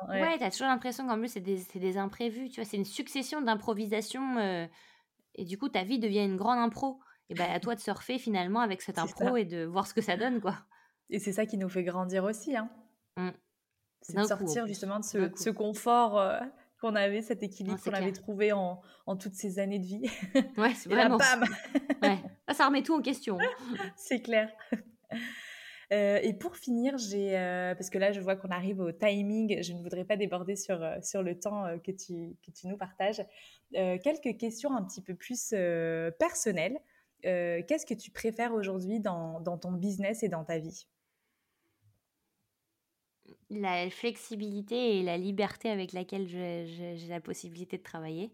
[0.07, 3.41] Ouais, t'as toujours l'impression qu'en plus c'est des, des, imprévus, tu vois, c'est une succession
[3.41, 4.65] d'improvisations euh,
[5.35, 6.99] et du coup ta vie devient une grande impro.
[7.31, 10.01] Et bah à toi de surfer finalement avec cette impro et de voir ce que
[10.01, 10.55] ça donne quoi.
[11.11, 12.69] Et c'est ça qui nous fait grandir aussi, hein.
[13.17, 13.29] Mmh.
[14.01, 16.39] C'est de sortir justement de ce, ce confort euh,
[16.79, 20.09] qu'on avait, cet équilibre qu'on avait trouvé en, en, toutes ces années de vie.
[20.57, 21.17] Ouais, c'est vraiment.
[21.17, 21.49] Là, bam
[22.01, 22.17] ouais.
[22.47, 23.37] Ah, ça remet tout en question.
[23.95, 24.49] c'est clair.
[25.91, 29.61] Euh, et pour finir, j'ai euh, parce que là, je vois qu'on arrive au timing.
[29.63, 32.77] Je ne voudrais pas déborder sur euh, sur le temps que tu que tu nous
[32.77, 33.25] partages.
[33.71, 35.53] quelques questions un petit peu plus
[36.19, 36.79] personnelles.
[37.23, 40.87] Qu'est-ce que tu préfères aujourd'hui dans, dans ton business et dans ta vie?
[43.49, 48.31] La flexibilité et la liberté avec laquelle j'ai la possibilité de travailler.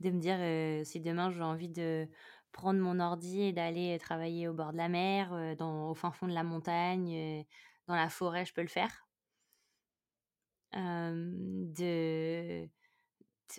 [0.00, 0.38] De me dire,
[0.86, 2.08] si demain j'ai envie de
[2.52, 6.26] prendre mon ordi et d'aller travailler au bord de la mer, dans, au fin fond
[6.26, 7.44] de la montagne,
[7.86, 9.06] dans la forêt, je peux le faire.
[10.74, 12.68] de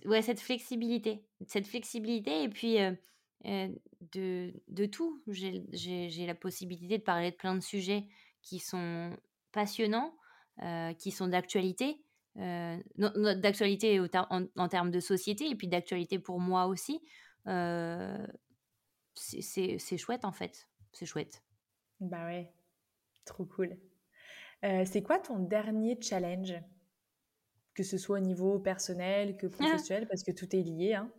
[0.06, 2.78] ouais cette flexibilité cette flexibilité et puis
[3.44, 8.06] de, de tout j'ai la possibilité de parler de plein de sujets
[8.44, 9.18] qui sont
[9.52, 10.16] passionnants
[11.00, 12.04] qui sont d'actualité
[12.36, 17.02] d'actualité en, en, termes de société et puis d'actualité pour moi aussi
[19.20, 20.68] c'est chouette en fait.
[20.92, 21.44] C'est chouette.
[22.00, 22.52] Bah ouais,
[23.26, 23.78] trop cool.
[24.64, 26.54] Euh, c'est quoi ton dernier challenge?
[27.74, 29.48] Que ce soit au niveau personnel que
[29.88, 30.96] professionnel, parce que tout est lié.
[30.96, 31.12] Hein.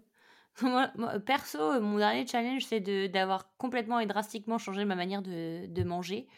[1.26, 6.28] perso, mon dernier challenge, c'est d'avoir complètement et drastiquement changé ma manière de, de manger.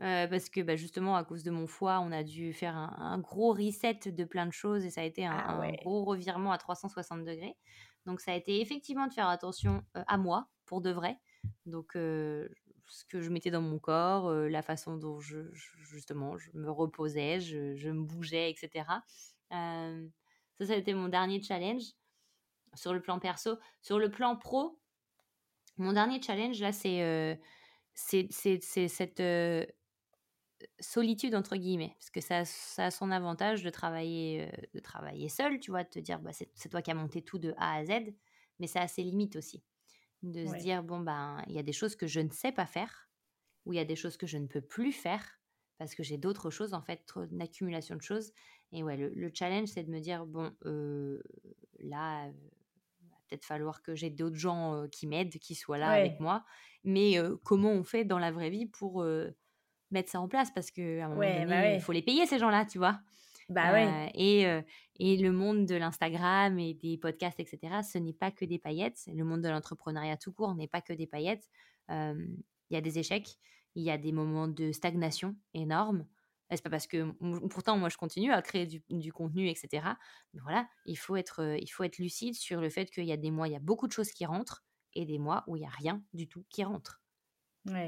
[0.00, 3.18] Euh, parce que bah, justement, à cause de mon foie, on a dû faire un,
[3.18, 6.58] gros reset de plein de choses et ça a été un, ah gros revirement à
[6.58, 7.56] 360 degrés.
[8.06, 11.18] Donc, ça a été effectivement de faire attention euh, à moi, pour de vrai.
[11.66, 15.52] Donc, ce que je mettais dans mon corps, la façon dont je,
[15.82, 18.86] justement, je me reposais, je, me bougeais, etc.
[19.50, 21.82] ça, ça a été mon dernier challenge
[22.72, 23.58] sur le plan perso.
[23.82, 24.80] Sur le plan pro,
[25.76, 27.38] mon dernier challenge, là, c'est
[27.92, 29.22] c'est cette
[30.80, 35.58] solitude entre guillemets parce que ça, ça, a son avantage de travailler de travailler seul
[35.58, 37.84] tu vois de te dire bah, c'est toi qui as monté tout de A à
[37.84, 38.14] Z
[38.60, 39.62] mais ça a ses limites aussi
[40.22, 42.66] de se dire bon ben il y a des choses que je ne sais pas
[42.66, 43.08] faire
[43.64, 45.24] ou il y a des choses que je ne peux plus faire
[45.78, 48.32] parce que j'ai d'autres choses en fait trop une accumulation de choses.
[48.72, 51.20] Et ouais le, challenge c'est de me dire bon euh,
[51.80, 56.20] là va peut-être falloir que j'ai d'autres gens euh, qui m'aident qui soient là avec
[56.20, 56.44] moi.
[56.84, 59.04] Mais euh, comment on fait dans la vraie vie pour
[59.90, 60.50] mettre ça en place?
[60.52, 63.00] Parce que un moment donné bah il faut les payer ces gens là tu vois?
[63.52, 64.10] Bah ouais.
[64.14, 64.42] et,
[64.98, 69.04] et le monde de l'Instagram et des podcasts, etc., ce n'est pas que des paillettes.
[69.06, 71.48] Le monde de l'entrepreneuriat tout court n'est pas que des paillettes.
[71.88, 72.36] Il
[72.70, 73.36] y a des échecs,
[73.74, 76.06] il y a des moments de stagnation énormes.
[76.50, 77.12] C'est pas parce que
[77.48, 79.86] pourtant moi je continue à créer du, contenu, etc.
[80.34, 83.16] Mais voilà, il faut être, il faut être lucide sur le fait qu'il y a
[83.16, 84.62] des mois, il y a beaucoup de choses qui rentrent
[84.94, 87.00] et des mois où il y a rien du tout qui rentre.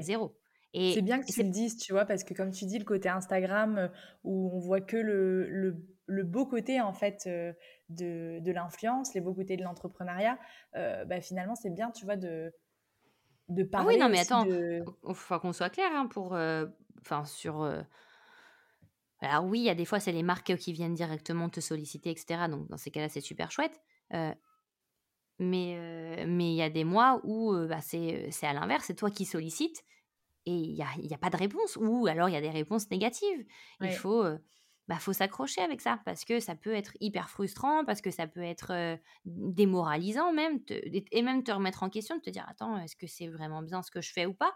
[0.01, 0.37] Zéro.
[0.75, 3.09] C'est bien que tu le dises, tu vois, parce que comme tu dis, le côté
[3.09, 3.87] Instagram, euh,
[4.23, 7.53] où on voit que le, le, beau côté, en fait, euh,
[7.89, 10.37] de, de l'influence, les beaux côtés de l'entrepreneuriat,
[10.75, 12.53] euh, bah, finalement, c'est bien, tu vois, de,
[13.47, 13.87] de parler.
[13.87, 16.37] Ah oui, non, mais attends, il faut qu'on soit clair, hein, pour.
[17.01, 17.63] Enfin, sur.
[19.21, 22.11] Alors, oui, il y a des fois, c'est les marques qui viennent directement te solliciter,
[22.11, 22.47] etc.
[22.49, 23.79] Donc, dans ces cas-là, c'est super chouette.
[24.11, 24.35] mais
[26.27, 29.83] mais il y a des mois où bah, c'est à l'inverse, c'est toi qui sollicites
[30.45, 32.49] et il n'y a, y a, pas de réponse, ou alors il y a des
[32.49, 33.45] réponses négatives.
[33.81, 34.23] Il faut,
[34.87, 38.27] bah, faut s'accrocher avec ça, parce que ça peut être hyper frustrant, parce que ça
[38.27, 42.95] peut être démoralisant même, et même te remettre en question, de te dire, attends, est-ce
[42.95, 44.53] que c'est vraiment bien ce que je fais ou pas?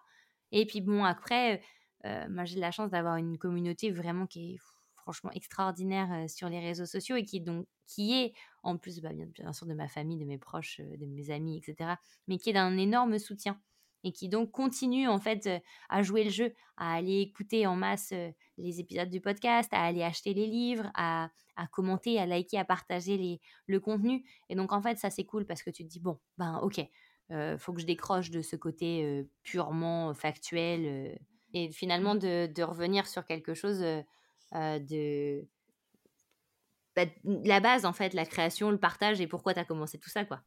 [0.52, 1.62] Et puis bon, après,
[2.04, 4.58] moi j'ai la chance d'avoir une communauté vraiment qui est
[4.96, 9.26] franchement extraordinaire sur les réseaux sociaux et qui, donc, qui est, en plus bah, bien,
[9.26, 11.96] bien sûr de ma famille, de mes proches, de mes amis, etc.,
[12.28, 13.60] mais qui est d'un énorme soutien
[14.04, 15.50] et qui donc continue en fait
[15.90, 18.14] à jouer le jeu, à aller écouter en masse
[18.58, 21.30] les épisodes du podcast, à aller acheter les livres, à,
[21.72, 24.24] commenter, à liker, à partager les, le contenu.
[24.50, 26.82] Et donc en fait ça c'est cool parce que tu te dis bon ben ok,
[27.58, 31.20] faut que je décroche de ce côté purement factuel
[31.54, 32.20] et finalement mmh.
[32.20, 33.80] de, revenir sur quelque chose
[34.54, 35.48] de
[36.96, 40.10] bah, la base en fait, la création, le partage et pourquoi tu as commencé tout
[40.10, 40.42] ça quoi.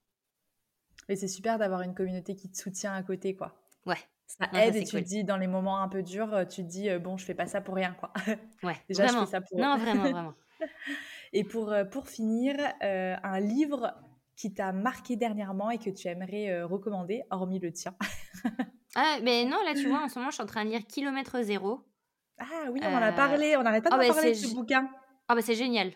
[1.08, 3.54] Mais c'est super d'avoir une communauté qui te soutient à côté, quoi.
[3.86, 3.98] Ouais.
[4.26, 6.68] Ça aide et tu te dis, dans les moments un peu durs, euh, tu te
[6.68, 8.12] dis, euh, bon, je fais pas ça pour rien, quoi.
[8.62, 8.76] Ouais.
[8.88, 9.58] Déjà, je fais ça pour.
[9.58, 10.34] Non, vraiment, vraiment.
[11.32, 13.94] et pour, euh, pour finir, un livre
[14.36, 17.94] qui t'a marqué dernièrement et que tu aimerais recommander, hormis le tien.
[18.94, 20.86] ah, mais non, là, tu vois, en ce moment, je suis en train de lire
[20.86, 21.82] Kilomètre Zéro.
[22.38, 24.90] Ah oui, on en a parlé, on n'arrête pas de oh, parler de ce bouquin.
[25.28, 25.92] Ah, bah c'est génial.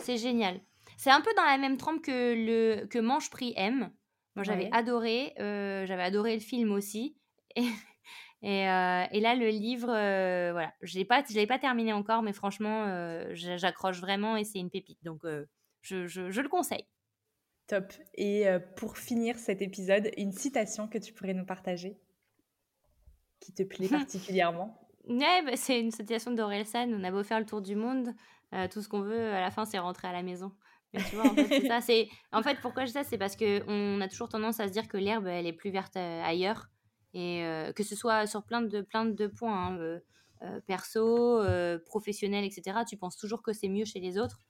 [0.00, 0.60] C'est génial.
[1.02, 3.90] C'est un peu dans la même trempe que, le, que Manche Prix M.
[4.36, 5.34] Moi, j'avais adoré.
[5.40, 7.16] Euh, j'avais adoré le film aussi.
[8.44, 12.32] Et, euh, et, là, le livre, euh, voilà, je ne l'ai pas terminé encore, mais
[12.32, 12.88] franchement,
[13.34, 14.98] j'accroche vraiment et c'est une pépite.
[15.04, 15.22] Donc,
[15.80, 16.84] je, je, je, le conseille.
[17.68, 17.92] Top.
[18.14, 22.00] Et pour finir cet épisode, une citation que tu pourrais nous partager?
[23.38, 24.88] Qui te plaît particulièrement?
[25.06, 26.92] Ouais, bah, c'est une citation d'Orelsan.
[26.92, 28.12] On a beau faire le tour du monde,
[28.72, 30.52] tout ce qu'on veut, à la fin, c'est rentrer à la maison
[30.98, 31.80] tu vois, en fait, c'est ça.
[31.80, 32.08] C'est...
[32.32, 34.88] En fait, pourquoi je dis ça C'est parce qu'on a toujours tendance à se dire
[34.88, 36.68] que l'herbe, elle est plus verte euh, ailleurs.
[37.14, 39.76] Et euh, que ce soit sur plein de, plein de points.
[39.76, 40.00] Hein,
[40.66, 41.40] perso,
[41.86, 44.40] professionnel, etc., tu penses toujours que c'est mieux chez les autres.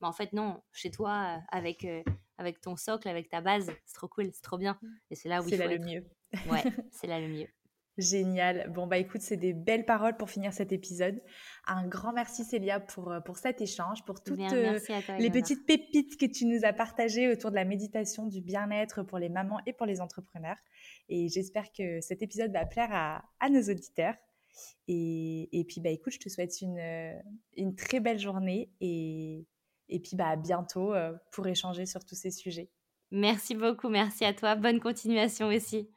[0.00, 1.86] Mais en fait, non, chez toi, avec,
[2.38, 4.78] avec ton socle, avec ta base, c'est trop cool, c'est trop bien.
[5.10, 6.06] Et c'est là où il faut là le mieux.
[6.50, 7.48] ouais, c'est là le mieux.
[7.98, 8.70] Génial.
[8.70, 11.20] Bon, bah écoute, c'est des belles paroles pour finir cet épisode.
[11.66, 16.46] Un grand merci Célia pour, pour cet échange, pour toutes les petites pépites que tu
[16.46, 20.00] nous as partagées autour de la méditation, du bien-être pour les mamans et pour les
[20.00, 20.56] entrepreneurs.
[21.10, 24.14] Et j'espère que cet épisode va plaire à, à nos auditeurs.
[24.88, 26.80] Et, et, puis, bah, écoute, je te souhaite une,
[27.56, 29.46] une très belle journée et,
[29.88, 32.70] et puis bah, à bientôt euh, pour échanger sur tous ces sujets.
[33.10, 34.54] Merci beaucoup, merci à toi.
[34.54, 35.90] Bonne continuation aussi.